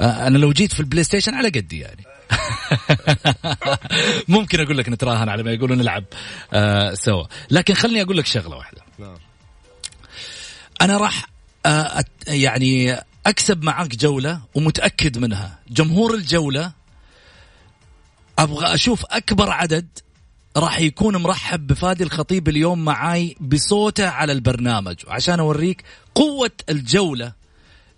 [0.00, 2.04] آه أنا لو جيت في ال PlayStation على قدي يعني.
[4.28, 6.04] ممكن أقول لك نتراهن على ما يقولوا نلعب
[6.52, 7.24] آه سوا.
[7.50, 8.82] لكن خليني أقول لك شغلة واحدة.
[8.98, 9.27] نعم.
[10.80, 11.26] أنا راح
[11.66, 15.58] آه، يعني أكسب معك جولة ومتأكد منها.
[15.70, 16.72] جمهور الجولة
[18.38, 19.86] أبغى أشوف أكبر عدد
[20.56, 24.96] راح يكون مرحب بفادي الخطيب اليوم معاي بصوته على البرنامج.
[25.06, 27.32] وعشان أوريك قوة الجولة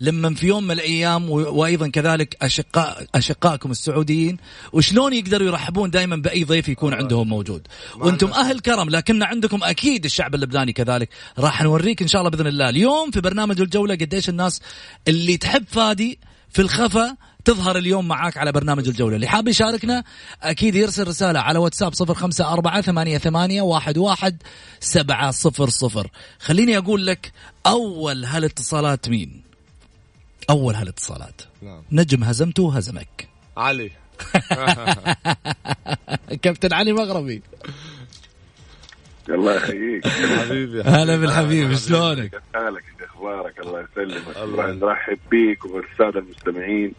[0.00, 4.36] لما في يوم من الأيام وأيضا كذلك اشقاء اشقائكم السعوديين
[4.72, 10.04] وشلون يقدروا يرحبون دائما بأي ضيف يكون عندهم موجود؟ وأنتم أهل كرم لكن عندكم أكيد
[10.04, 11.08] الشعب اللبناني كذلك
[11.38, 12.68] راح نوريك إن شاء الله بإذن الله.
[12.68, 14.60] اليوم في برنامج الجولة قديش الناس
[15.08, 19.16] اللي تحب فادي في الخفا تظهر اليوم معاك على برنامج الجولة.
[19.16, 20.04] اللي حاب يشاركنا
[20.42, 24.42] أكيد يرسل رسالة على واتساب صفر خمسة أربعة ثمانية, ثمانية واحد, واحد
[24.80, 26.10] سبعة صفر صفر.
[26.38, 27.32] خليني أقول لك
[27.66, 29.49] أول هالاتصالات مين؟
[30.50, 31.42] أول هالاتصالات.
[31.62, 31.82] نعم.
[31.92, 33.90] نجم هزمته هزمك علي.
[36.42, 37.42] كابتن علي مغربي.
[39.28, 44.36] الله يحييك حبيبي هلا بالحبيب شلونك؟ حالك؟ أخبارك؟ الله يسلمك.
[44.36, 46.94] الله نرحب بيك وبالسادة المستمعين.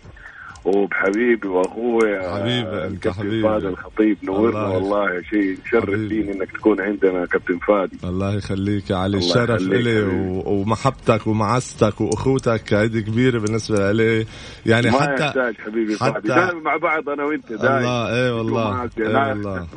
[0.65, 7.25] وبحبيبي واخوي حبيبي انت حبيبي فادي الخطيب نورنا والله شيء شرف لي إنك تكون عندنا
[7.25, 9.17] كابتن فادي الله يخليك يا علي.
[9.17, 10.43] الشرف لي و...
[10.45, 14.25] ومحبتك ومعزتك وأخوتك هيدي كبيره بالنسبة لي.
[14.65, 18.31] يعني ما حتى يحتاج حبيبي حتى فادي دائما مع بعض أنا وأنت دائما الله اي
[18.31, 19.67] والله اي والله.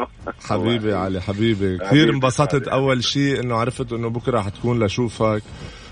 [0.48, 1.78] حبيبي علي حبيبي.
[1.78, 5.42] كثير انبسطت أول شيء إنه عرفت إنه بكرة حتكون لشوفك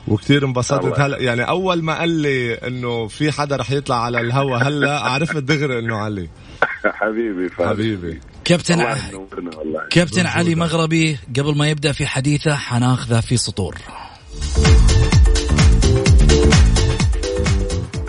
[0.08, 1.00] وكثير انبسطت.
[1.00, 5.36] هلا يعني أول ما قال لي إنه في حدا رح يطلع على الهوا هلا عرفت
[5.36, 6.28] دغري إنه علي.
[7.00, 7.70] حبيبي فادي.
[7.70, 8.20] حبيبي.
[8.44, 8.96] كابتن ع...
[9.90, 13.74] كابتن علي مغربي قبل ما يبدأ في حديثه حناخذه في سطور.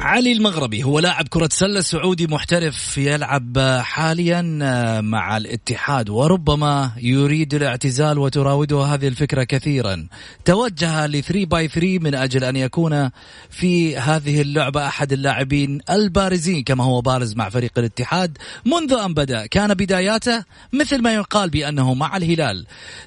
[0.09, 4.41] علي المغربي هو لاعب كرة سلة سعودي محترف يلعب حاليا
[5.01, 10.07] مع الاتحاد وربما يريد الاعتزال وتراوده هذه الفكرة كثيرا.
[10.45, 13.09] توجه ل 3 by 3 من أجل أن يكون
[13.49, 18.37] في هذه اللعبة أحد اللاعبين البارزين كما هو بارز مع فريق الاتحاد.
[18.65, 20.43] منذ أن بدأ كان بداياته
[20.73, 22.65] مثل ما يقال بأنه مع الهلال.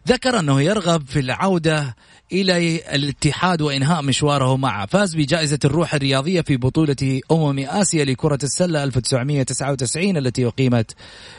[0.09, 1.97] ذكر أنه يرغب في العودة
[2.33, 8.85] إلى الاتحاد وإنهاء مشواره معه فاز بجائزة الروح الرياضية في بطولة أمم آسيا لكرة السلة
[8.85, 10.95] 1999 التي أقيمت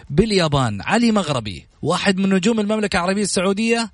[0.10, 0.82] باليابان.
[0.82, 3.91] علي مغربي واحد من نجوم المملكة العربية السعودية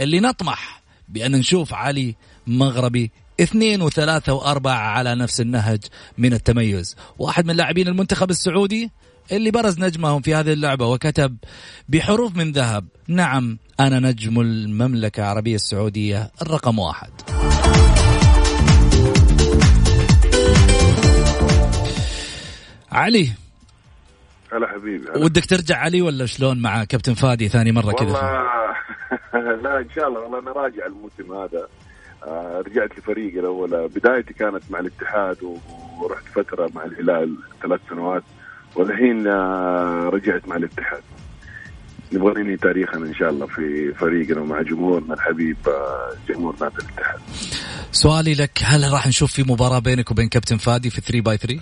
[0.00, 2.14] اللي نطمح بأن نشوف علي
[2.46, 3.10] مغربي
[3.40, 5.80] اثنين وثلاثة وأربعة على نفس النهج
[6.18, 6.96] من التميز.
[7.18, 8.90] واحد من لاعبين المنتخب السعودي
[9.32, 11.36] اللي برز نجمهم في هذه اللعبة وكتب
[11.88, 16.30] بحروف من ذهب نعم أنا نجم المملكة العربية السعودية.
[16.42, 17.10] الرقم واحد.
[22.92, 23.28] علي.
[24.52, 25.24] هلا حبيبي هلا.
[25.24, 28.12] ودك ترجع علي ولا شلون مع كابتن فادي ثاني مرة كذا؟
[29.62, 31.68] لا إن شاء الله والله أنا راجع الموسم هذا.
[32.24, 33.88] آه رجعت لفريقي الأول.
[33.88, 35.36] بدايتي كانت مع الاتحاد
[36.00, 38.22] ورحت فترة مع الهلال ثلاث سنوات.
[38.76, 41.02] والحين آه رجعت مع الاتحاد
[42.12, 47.20] نبغى ننهي تاريخنا إن شاء الله في فريقنا ومع جمهورنا الحبيب آه، جمهور نادي الاتحاد.
[47.92, 51.60] سؤالي لك هل راح نشوف في مباراة بينك وبين كابتن فادي في 3 باي 3؟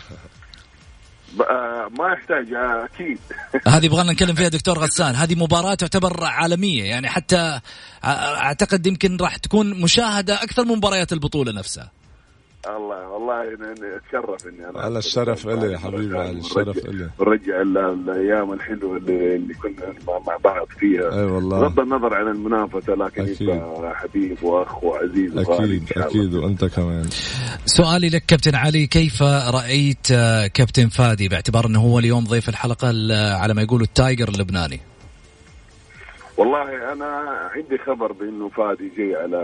[1.98, 3.18] ما يحتاج أكيد
[3.74, 7.60] هذه يبغى نتكلم فيها دكتور غسان هذه مباراة تعتبر عالمية يعني حتى
[8.04, 11.90] أعتقد يمكن راح تكون مشاهدة أكثر من مباريات البطولة نفسها
[12.66, 13.42] الله والله
[13.96, 17.10] أتشرف إني أنا على الشرف إلي يا حبيبي على الشرف إلي.
[17.18, 19.94] ونرجع الأيام الحلوة اللي, اللي كنا
[20.26, 21.20] مع بعض فيها.
[21.20, 21.60] أي والله.
[21.60, 23.60] بغض النظر عن المنافسة لكن أكيد.
[23.94, 27.08] حبيب وأخ وعزيز أكيد أكيد وأنت كمان.
[27.66, 30.06] سؤالي لك كابتن علي كيف رأيت
[30.54, 32.88] كابتن فادي؟ باعتبار إنه هو اليوم ضيف الحلقة
[33.36, 34.80] على ما يقولوا التايجر اللبناني.
[36.40, 37.06] والله أنا
[37.54, 39.36] عندي خبر بإنه فادي جاي على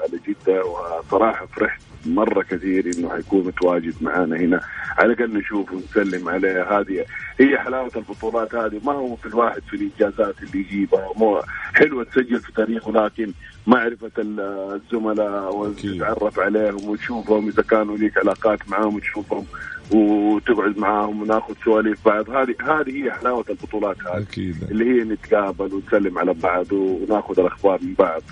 [0.00, 4.60] على جدة وصراحه فرحت مرة كثير إنه حيكون متواجد معانا هنا.
[4.98, 7.04] على الأقل نشوفه ونسلم عليه هذه
[7.40, 8.80] هي حلاوة البطولات هذه.
[8.84, 11.08] ما هو في الواحد في الإنجازات اللي يجيبها.
[11.16, 11.42] مو
[11.74, 13.32] حلوة تسجل في تاريخه لكن
[13.66, 19.46] معرفة الزملاء وتتعرف عليهم وتشوفهم إذا كانوا ليك علاقات معاهم وتشوفهم
[19.92, 22.30] وتقعد معاهم وناخذ سواليف بعض.
[22.30, 24.22] هذه هذه هي حلاوة البطولات هذه.
[24.22, 24.56] أكيد.
[24.70, 28.22] اللي هي نتقابل ونسلم على بعض وناخذ الأخبار من بعض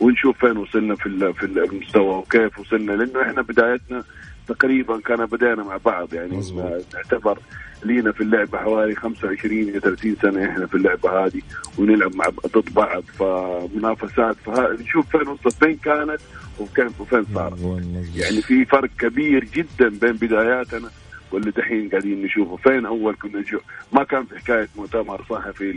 [0.00, 2.92] ونشوف فين وصلنا في في المستوى وكيف وصلنا.
[2.92, 4.04] لأنه إحنا بدايتنا
[4.48, 6.14] تقريبا كان بدينا مع بعض.
[6.14, 6.40] يعني
[6.94, 7.38] نعتبر
[7.84, 11.40] لينا في اللعبة حوالي 25 إلى 30 سنة إحنا في اللعبة هذه
[11.78, 13.02] ونلعب مع ضد بعض.
[13.02, 16.20] فمنافسات فنشوف فين وصلت فين كانت
[16.58, 17.58] وفين وفين صارت.
[18.16, 20.90] يعني في فرق كبير جدا بين بداياتنا
[21.32, 22.56] واللي دحين قاعدين نشوفه.
[22.56, 23.62] فين أول كنا نشوف؟
[23.92, 25.72] ما كان في حكاية مؤتمر صحفي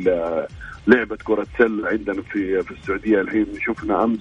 [0.87, 3.21] لعبة كرة سلة عندنا في في السعودية.
[3.21, 4.19] الحين شفنا أمس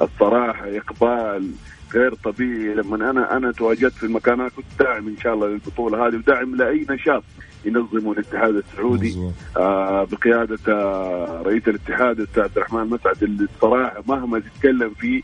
[0.00, 1.50] الصراحة إقبال
[1.94, 2.74] غير طبيعي.
[2.74, 6.86] لما أنا أنا تواجدت في المكان كنت داعم إن شاء الله للبطولة هذه وداعم لأي
[6.90, 7.24] نشاط
[7.64, 9.16] ينظمه الاتحاد السعودي.
[9.56, 13.22] آه بقيادة آه رئيس الاتحاد عبد الرحمن مسعد.
[13.22, 15.22] اللي الصراحة مهما تتكلم فيه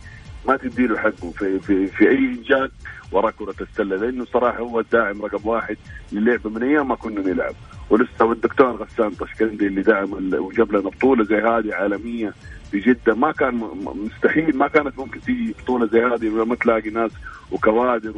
[0.49, 2.71] ما تدي له حقه في في في أي إنجاز
[3.13, 5.77] وراء كرة السلة لأنه صراحة هو الداعم رقم واحد
[6.13, 7.55] للعبة من أيام ما كنا نلعب.
[7.91, 12.33] ولسه والدكتور غسان طشكندي اللي دعم وجاب لنا بطولة زي هذه عالمية
[12.71, 13.15] في جدة.
[13.15, 17.11] ما كان مستحيل ما كانت ممكن تيجي بطولة زي هذه ما تلاقي ناس
[17.53, 18.13] وكوادر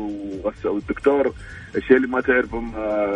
[0.65, 1.33] والدكتور
[1.77, 2.63] الشيء اللي ما تعرفه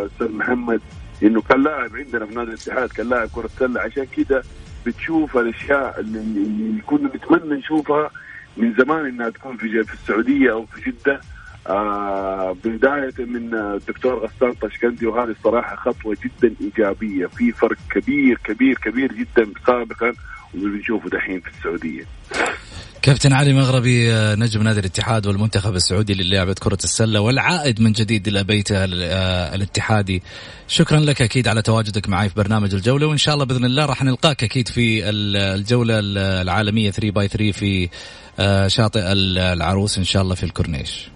[0.06, 0.80] أستاذ محمد
[1.22, 4.42] إنه كان لاعب عندنا في نادي الاتحاد كان لاعب كرة سله عشان كذا
[4.86, 8.10] بتشوف الأشياء اللي كنا نتمنى نشوفها
[8.56, 11.20] من زمان إنها تكون في في السعودية أو في جدة.
[11.66, 17.26] آه بداية من الدكتور غسان طشكندي وهذه الصراحة خطوة جدا إيجابية.
[17.26, 20.12] في فرق كبير كبير كبير جدا سابقا
[20.54, 22.04] واللي بنشوفه دحين في السعودية.
[23.02, 28.28] كابتن علي مغربي آه، نجم نادي الاتحاد والمنتخب السعودي للعبة كرة السلة والعائد من جديد
[28.28, 30.22] إلى بيته آه، الاتحادي.
[30.68, 34.02] شكرا لك أكيد على تواجدك معي في برنامج الجولة وإن شاء الله بإذن الله راح
[34.02, 35.94] نلقاك أكيد في الجولة
[36.42, 37.88] العالمية 3 باي 3 في آه،
[38.66, 39.12] شاطئ
[39.52, 41.08] العروس إن شاء الله في الكورنيش.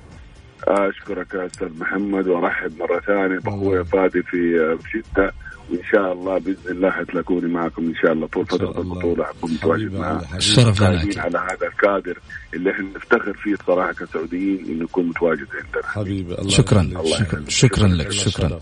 [0.68, 5.32] أشكرك أستاذ محمد وأرحب مرة ثانية باخويا فادي في جده
[5.70, 9.92] وإن شاء الله بإذن الله حتلاقوني معكم إن شاء الله طول فترة البطوله حكون متواجد
[9.92, 12.18] معاه الشرف لنا على هذا الكادر
[12.54, 15.86] اللي إحنا نفتخر فيه صراحة كسعوديين إنه يكون متواجد عندنا.
[15.92, 16.80] حبيبي الله شكرا.
[16.80, 18.58] الله شكرا, شكرا لك شكرا.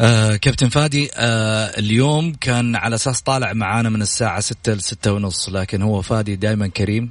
[0.00, 5.48] آه كابتن فادي آه اليوم كان على أساس طالع معانا من الساعة ستة لستة ونص
[5.48, 7.10] لكن هو فادي دائما كريم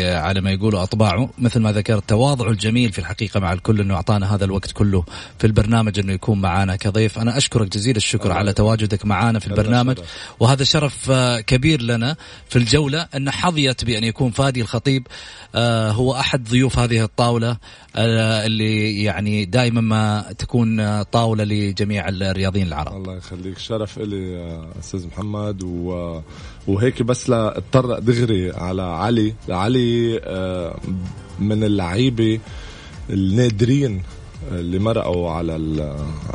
[0.00, 4.34] على ما يقولوا أطباعه مثل ما ذكرت تواضعه الجميل في الحقيقة مع الكل إنه أعطانا
[4.34, 5.04] هذا الوقت كله
[5.38, 7.18] في البرنامج إنه يكون معانا كضيف.
[7.18, 9.98] أنا أشكرك جزيل الشكر على تواجدك معانا في البرنامج
[10.40, 12.16] وهذا شرف آه كبير لنا
[12.48, 15.06] في الجولة إن حظيت بأن يكون فادي الخطيب
[15.54, 17.56] آه هو أحد ضيوف هذه الطاولة
[17.96, 22.96] آه اللي يعني دائما ما تكون طاولة لجميع الرياضيين العرب.
[22.96, 23.58] الله يخليك.
[23.58, 25.62] شرف لي أستاذ محمد.
[25.62, 26.20] و...
[26.66, 29.34] وهيك بس لاضطر دغري على علي.
[29.48, 30.78] علي آه،
[31.38, 32.40] من اللعيبة
[33.10, 34.02] النادرين
[34.52, 35.52] اللي مرقوا على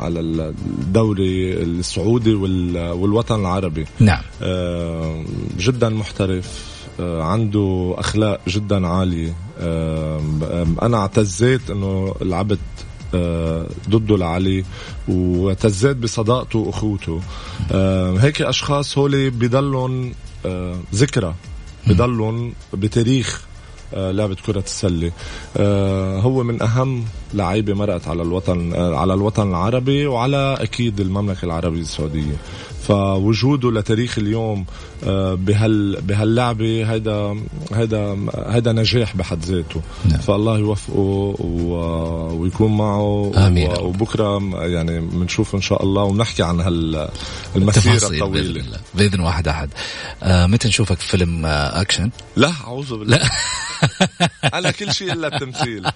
[0.00, 3.84] على الدوري السعودي والوطن العربي.
[4.00, 4.22] نعم.
[4.42, 5.24] آه،
[5.58, 9.34] جدا محترف آه، عنده أخلاق جدا عالية.
[10.82, 12.58] أنا اعتزيت إنه لعبت
[13.90, 14.64] ضده لعلي
[15.08, 17.20] وتزاد بصداقته وأخوته.
[17.72, 20.14] آه، هيك أشخاص هول بضلهم
[20.46, 21.34] آه، ذكرى
[21.86, 23.46] بضلهم بتاريخ
[23.92, 25.12] لعبة كرة السلة.
[26.20, 27.04] هو من أهم
[27.34, 32.36] لعيبة مرقت على الوطن على الوطن العربي وعلى أكيد المملكة العربية السعودية.
[32.88, 34.64] فوجوده لتاريخ اليوم
[35.04, 37.36] آه، بهال بهاللعبة هيدا
[37.72, 38.16] هيدا
[38.46, 39.80] هيدا نجاح بحد ذاته
[40.10, 40.18] نعم.
[40.18, 41.36] فالله يوفقه.
[42.32, 43.70] ويكون معه آمين.
[43.80, 48.78] وبكرة يعني بنشوف إن شاء الله ونحكي عن هالمسيره الطويله بإذن, الله.
[48.94, 49.70] بإذن واحد أحد
[50.22, 53.20] آه متى نشوفك في فيلم آه أكشن؟ لا أعوذ بالله
[54.54, 55.90] أنا كل شيء إلا التمثيل.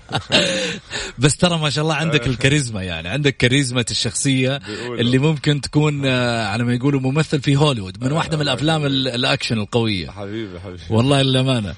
[1.18, 4.60] بس ترى ما شاء الله عندك الكاريزما يعني عندك كاريزما الشخصية
[4.98, 9.58] اللي ممكن تكون آه، على ما يقولوا ممثل في هوليوود من واحدة من الأفلام الأكشن
[9.58, 10.10] القوية.
[10.10, 10.82] حبيبي حبيبي.
[10.90, 11.74] والله للأمانة.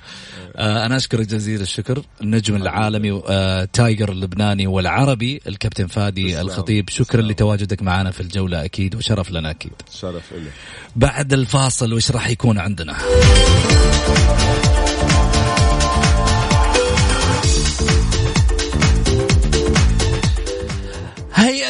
[0.57, 6.91] آه، أنا اشكرك جزيل الشكر النجم العالمي آه، tiger اللبناني والعربي الكابتن فادي الخطيب.
[6.91, 9.73] شكرا لتواجدك معنا في الجولة أكيد وشرف لنا أكيد.
[10.01, 10.51] شرف لي
[10.97, 12.97] بعد الفاصل وش راح يكون عندنا؟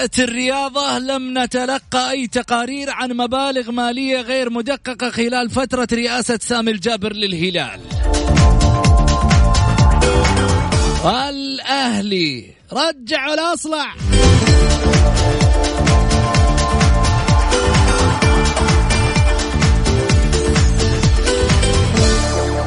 [0.03, 6.71] هيئة الرياضة لم نتلقى أي تقارير عن مبالغ مالية غير مدققة خلال فترة رئاسة سامي
[6.71, 7.81] الجابر للهلال.
[11.05, 13.95] الأهلي رجع الأصلع.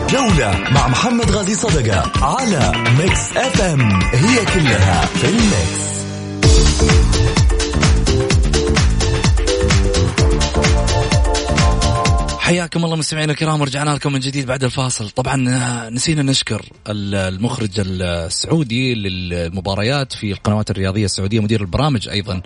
[0.10, 5.95] جولة مع محمد غازي صدقة على Mix FM هي كلها في ال mix
[12.46, 15.10] حياكم الله مستمعينا الكرام ورجعنا لكم من جديد بعد الفاصل.
[15.10, 22.42] طبعا آه، نسينا نشكر المخرج السعودي للمباريات في القنوات الرياضية السعودية مدير البرامج أيضا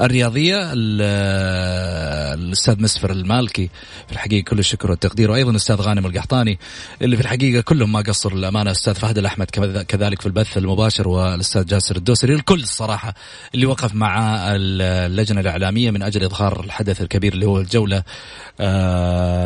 [0.00, 0.56] الرياضية
[1.02, 3.70] آه، الأستاذ مسفر المالكي.
[4.06, 5.30] في الحقيقة كل الشكر والتقدير.
[5.30, 6.58] وأيضا الأستاذ غانم القحطاني
[7.02, 9.50] اللي في الحقيقة كلهم ما قصروا الأمانة الأستاذ فهد الأحمد
[9.88, 12.34] كذلك في البث المباشر والأستاذ جاسر الدوسري.
[12.34, 13.14] الكل الصراحة
[13.54, 18.02] اللي وقف مع اللجنة الإعلامية من أجل إظهار الحدث الكبير اللي هو الجولة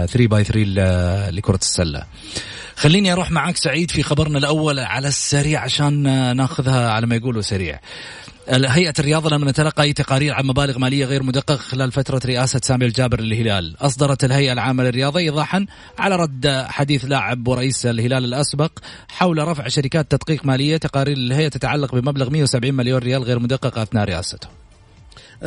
[0.07, 2.03] 3 باي 3 لكرة السلة.
[2.77, 6.03] خليني أروح معك سعيد في خبرنا الأول على السريع عشان
[6.37, 7.81] ناخذها على ما يقولوا سريع.
[8.49, 12.85] هيئة الرياضة لم نتلقى أي تقارير عن مبالغ مالية غير مدققة خلال فترة رئاسة سامي
[12.85, 13.77] الجابر للهلال.
[13.81, 15.67] أصدرت الهيئة العامة للرياضة إيضاحا
[15.99, 18.79] على رد حديث لاعب ورئيس الهلال الأسبق
[19.09, 20.77] حول رفع شركات تدقيق مالية.
[20.77, 24.49] تقارير الهيئة تتعلق بمبلغ 170 مليون ريال غير مدققة أثناء رئاسته.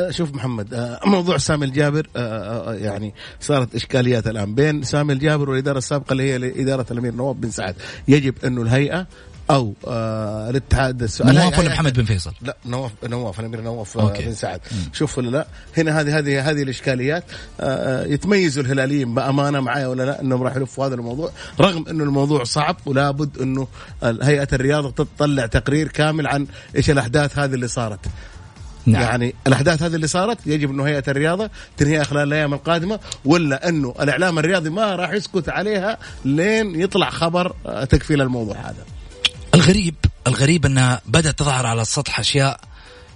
[0.09, 5.77] شوف محمد أه، موضوع سامي الجابر أه، يعني صارت إشكاليات الآن بين سامي الجابر والإدارة
[5.77, 7.75] السابقة اللي هي اداره الأمير نواف بن سعد
[8.07, 9.07] يجب انه الهيئة
[9.51, 14.25] أو آه الاتحاد السعودي نواف ولا محمد بن فيصل؟ لا نواف نواف الأمير نواف okay.
[14.25, 14.59] بن سعد
[14.93, 17.23] شوف ولا لا هنا هذه هذه هذه الإشكاليات
[17.59, 22.43] آه يتميزوا الهلاليين بأمانة معايا ولا لا إنهم راح يلفوا هذا الموضوع رغم إنه الموضوع
[22.43, 23.67] صعب ولا بد إنه
[24.03, 27.99] هيئة الرياضة تطلع تقرير كامل عن إيش الأحداث هذه اللي صارت
[28.85, 29.01] نعم.
[29.01, 33.95] يعني الأحداث هذه اللي صارت يجب إنه هيئة الرياضة تنهيها خلال الأيام القادمة ولا إنه
[34.01, 38.85] الإعلام الرياضي ما راح يسكت عليها لين يطلع خبر آه، تكفيل الموضوع هذا.
[39.53, 39.95] الغريب
[40.27, 42.59] الغريب أنها بدأت تظهر على السطح أشياء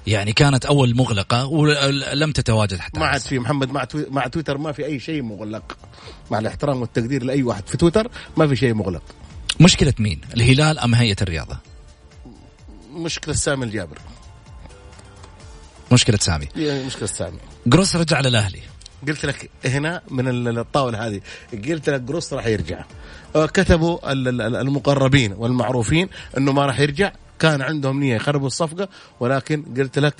[0.07, 4.71] يعني كانت أول مغلقة ولم تتواجد حتى ما عاد في محمد مع مع تويتر ما
[4.71, 5.77] في أي شيء مغلق.
[6.31, 8.07] مع الاحترام والتقدير لأي واحد في تويتر
[8.37, 9.03] ما في شيء مغلق.
[9.59, 11.57] مشكلة مين؟ الهلال أم هيئة الرياضة؟
[12.93, 13.97] مشكلة سامي الجابر.
[15.91, 16.47] مشكلة سامي.
[16.85, 17.37] مشكلة سامي.
[17.67, 18.59] جروس رجع للأهلي.
[19.07, 21.21] قلت لك هنا من الطاولة هذه
[21.53, 22.85] قلت لك جروس راح يرجع.
[23.35, 24.11] آه، كتبوا
[24.61, 27.11] المقربين والمعروفين إنه ما راح يرجع.
[27.39, 30.15] كان عندهم نية يخربوا الصفقة ولكن قلت لك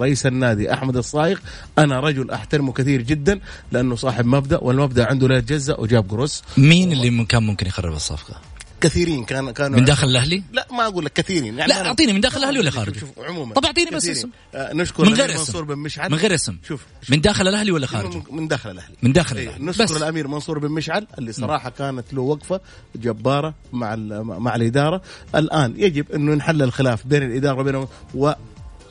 [0.00, 1.38] رئيس النادي أحمد الصايغ
[1.78, 3.40] أنا رجل أحترمه كثير جدا
[3.72, 8.40] لأنه صاحب مبدأ والمبدأ عنده لا يتجزا وجاب جروس مين اللي كان ممكن يخرب الصفقة؟
[8.80, 11.58] كثيرين كان كانوا من داخل الأهلي؟ لا ما أقول لك كثيرين.
[11.58, 13.54] يعني لا أعطيني من داخل الأهلي ولا خارج؟ شوف عموما.
[13.54, 14.30] طب أعطيني بس اسم.
[14.54, 15.38] آه نشكر من غير اسم.
[15.38, 16.10] منصور بن مشعل.
[16.10, 16.56] من غير اسم.
[16.68, 17.10] شوف, شوف.
[17.10, 18.96] من داخل الأهلي ولا خارج؟ من داخل الأهلي.
[19.02, 19.64] من داخل إيه، الأهلي.
[19.64, 19.96] نشكر بس.
[19.96, 22.60] الأمير منصور بن مشعل اللي صراحة كانت له وقفة
[22.96, 25.02] جبارة مع مع الإدارة.
[25.34, 27.86] الآن يجب انه نحل الخلاف بين الإدارة وبين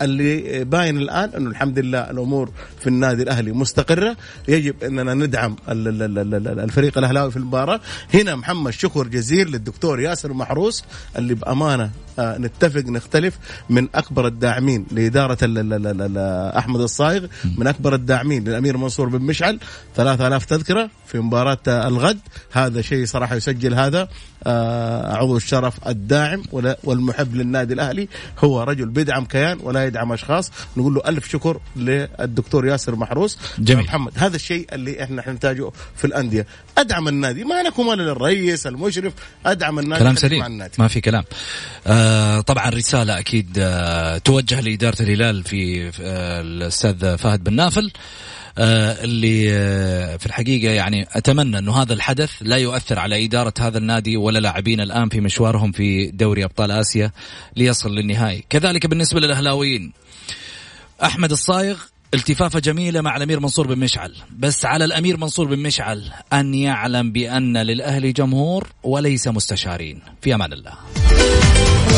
[0.01, 4.17] اللي باين الآن أنه الحمد لله الأمور في النادي الأهلي مستقرة.
[4.47, 7.79] يجب أننا ندعم الفريق الأهلاوي في المباراة.
[8.13, 10.83] هنا محمد شكر جزيل للدكتور ياسر محروس
[11.17, 13.37] اللي بأمانة نتفق نختلف
[13.69, 15.37] من أكبر الداعمين لإدارة
[16.57, 17.25] أحمد الصايغ
[17.57, 19.59] من أكبر الداعمين للأمير منصور بن مشعل
[19.95, 22.19] 3000 تذكرة في مباراة الغد.
[22.51, 24.07] هذا شيء صراحة يسجل هذا.
[24.43, 26.43] آه، عضو الشرف الداعم
[26.83, 28.07] والمحب للنادي الأهلي.
[28.39, 30.51] هو رجل بيدعم كيان ولا يدعم أشخاص.
[30.77, 33.39] نقول له ألف شكر للدكتور ياسر محروس.
[33.59, 33.83] جميل.
[33.85, 36.47] محمد هذا الشيء اللي إحنا نحتاجه في الأندية.
[36.77, 39.13] أدعم النادي ما لكم ولا للرئيس المشرف
[39.45, 40.45] أدعم النادي كلام سليم.
[40.45, 40.73] النادي.
[40.79, 41.23] ما في كلام.
[41.87, 47.91] آه طبعا رسالة أكيد آه توجه لإدارة الهلال في آه الأستاذ فهد بن نافل
[48.59, 53.77] آه، اللي آه، في الحقيقة يعني أتمنى أنه هذا الحدث لا يؤثر على إدارة هذا
[53.77, 57.11] النادي ولا لاعبين الآن في مشوارهم في دوري أبطال آسيا
[57.55, 58.45] ليصل للنهائي.
[58.49, 59.93] كذلك بالنسبة للأهلاويين
[61.03, 61.77] أحمد الصايغ
[62.13, 64.15] التفافة جميلة مع الأمير منصور بن مشعل.
[64.37, 69.99] بس على الأمير منصور بن مشعل أن يعلم بأن للأهلي جمهور وليس مستشارين.
[70.21, 70.73] في أمان الله.